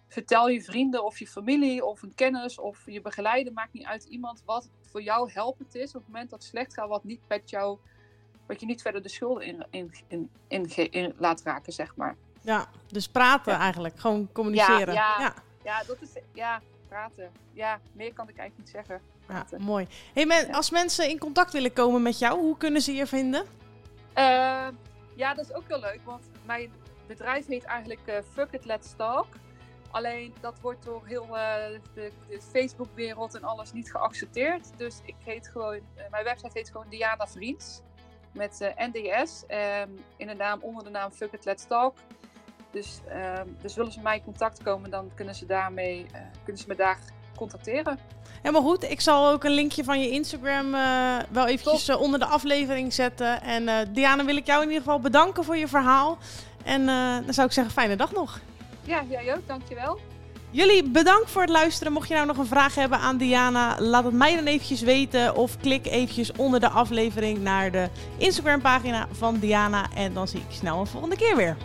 vertel 0.07 0.47
je 0.49 0.61
vrienden 0.61 1.03
of 1.05 1.19
je 1.19 1.27
familie 1.27 1.85
of 1.85 2.01
een 2.01 2.15
kennis 2.15 2.59
of 2.59 2.81
je 2.85 3.01
begeleider, 3.01 3.53
maakt 3.53 3.73
niet 3.73 3.85
uit, 3.85 4.03
iemand 4.03 4.41
wat 4.45 4.69
voor 4.81 5.01
jou 5.01 5.31
helpend 5.31 5.75
is 5.75 5.95
op 5.95 6.01
het 6.01 6.11
moment 6.11 6.29
dat 6.29 6.39
het 6.39 6.49
slecht 6.49 6.73
gaat, 6.73 6.87
wat 6.87 7.03
niet 7.03 7.21
met 7.27 7.49
jou, 7.49 7.77
wat 8.47 8.59
je 8.59 8.65
niet 8.65 8.81
verder 8.81 9.01
de 9.01 9.09
schulden 9.09 9.43
in, 9.43 9.65
in, 9.69 9.91
in, 10.07 10.29
in, 10.47 10.91
in 10.91 11.13
laat 11.17 11.41
raken, 11.41 11.73
zeg 11.73 11.95
maar. 11.95 12.15
Ja, 12.41 12.69
dus 12.87 13.07
praten 13.07 13.53
eigenlijk, 13.53 13.99
gewoon 13.99 14.29
communiceren. 14.31 14.93
Ja, 14.93 15.15
ja, 15.19 15.33
ja. 15.63 15.83
dat 15.83 16.01
is, 16.01 16.09
ja, 16.33 16.61
praten. 16.87 17.31
Ja, 17.53 17.79
meer 17.91 18.13
kan 18.13 18.29
ik 18.29 18.37
eigenlijk 18.37 18.57
niet 18.57 18.69
zeggen. 18.69 19.01
Ja, 19.27 19.45
mooi. 19.57 19.87
Hey, 20.13 20.25
men, 20.25 20.53
als 20.53 20.69
mensen 20.69 21.09
in 21.09 21.19
contact 21.19 21.53
willen 21.53 21.73
komen 21.73 22.01
met 22.01 22.19
jou, 22.19 22.39
hoe 22.39 22.57
kunnen 22.57 22.81
ze 22.81 22.93
je 22.93 23.07
vinden? 23.07 23.45
Uh, 24.15 24.67
ja, 25.19 25.33
dat 25.33 25.45
is 25.45 25.53
ook 25.53 25.67
heel 25.67 25.79
leuk, 25.79 25.99
want 26.03 26.29
mijn 26.45 26.71
bedrijf 27.07 27.45
heet 27.45 27.63
eigenlijk 27.63 28.01
uh, 28.05 28.15
Fuck 28.33 28.51
It 28.51 28.65
Let's 28.65 28.93
Talk. 28.95 29.27
Alleen 29.91 30.33
dat 30.39 30.59
wordt 30.59 30.83
door 30.83 31.05
heel 31.05 31.23
uh, 31.23 31.79
de, 31.93 32.11
Facebook-wereld 32.51 33.35
en 33.35 33.43
alles 33.43 33.71
niet 33.71 33.91
geaccepteerd. 33.91 34.77
Dus 34.77 35.01
ik 35.05 35.15
heet 35.23 35.47
gewoon, 35.47 35.75
uh, 35.75 36.09
mijn 36.11 36.23
website 36.23 36.57
heet 36.57 36.69
gewoon 36.71 36.89
Diana 36.89 37.27
Vriends. 37.27 37.81
Met 38.33 38.73
NDS. 38.75 39.43
Um, 39.43 39.99
in 40.17 40.27
de 40.27 40.33
naam, 40.33 40.59
onder 40.61 40.83
de 40.83 40.89
naam 40.89 41.11
Fuck 41.11 41.31
It 41.31 41.45
Let's 41.45 41.65
Talk. 41.67 41.97
Dus, 42.71 43.01
um, 43.11 43.57
dus 43.61 43.75
willen 43.75 43.91
ze 43.91 44.01
mij 44.01 44.17
in 44.17 44.23
contact 44.23 44.63
komen, 44.63 44.89
dan 44.89 45.11
kunnen 45.15 45.35
ze, 45.35 45.45
daarmee, 45.45 46.05
kunnen 46.43 46.61
ze 46.61 46.67
me 46.67 46.75
daar 46.75 46.99
contacteren. 47.39 47.99
Helemaal 48.41 48.61
goed. 48.61 48.83
Ik 48.83 49.01
zal 49.01 49.29
ook 49.29 49.43
een 49.43 49.51
linkje 49.51 49.83
van 49.83 50.01
je 50.01 50.09
Instagram 50.09 50.73
uh, 50.73 51.17
wel 51.31 51.47
eventjes 51.47 51.89
uh, 51.89 52.01
onder 52.01 52.19
de 52.19 52.25
aflevering 52.25 52.93
zetten. 52.93 53.41
En 53.41 53.63
uh, 53.63 53.75
Diana, 53.91 54.25
wil 54.25 54.37
ik 54.37 54.45
jou 54.45 54.61
in 54.61 54.67
ieder 54.67 54.83
geval 54.83 54.99
bedanken 54.99 55.43
voor 55.43 55.57
je 55.57 55.67
verhaal. 55.67 56.17
En 56.63 56.85
dan 57.25 57.33
zou 57.33 57.47
ik 57.47 57.53
zeggen, 57.53 57.73
fijne 57.73 57.95
dag 57.95 58.11
nog. 58.11 58.39
Ja, 58.83 59.03
jij 59.09 59.35
ook. 59.35 59.47
Dankjewel. 59.47 59.99
Jullie 60.51 60.89
bedankt 60.89 61.31
voor 61.31 61.41
het 61.41 61.51
luisteren. 61.51 61.93
Mocht 61.93 62.07
je 62.07 62.13
nou 62.13 62.27
nog 62.27 62.37
een 62.37 62.45
vraag 62.45 62.75
hebben 62.75 62.99
aan 62.99 63.17
Diana, 63.17 63.75
laat 63.79 64.03
het 64.03 64.13
mij 64.13 64.35
dan 64.35 64.45
eventjes 64.45 64.81
weten. 64.81 65.35
Of 65.35 65.57
klik 65.57 65.85
eventjes 65.85 66.31
onder 66.31 66.59
de 66.59 66.69
aflevering 66.69 67.41
naar 67.41 67.71
de 67.71 67.89
Instagram 68.17 68.61
pagina 68.61 69.07
van 69.11 69.39
Diana. 69.39 69.87
En 69.95 70.13
dan 70.13 70.27
zie 70.27 70.39
ik 70.39 70.45
je 70.49 70.55
snel 70.55 70.79
een 70.79 70.87
volgende 70.87 71.15
keer 71.15 71.35
weer. 71.35 71.57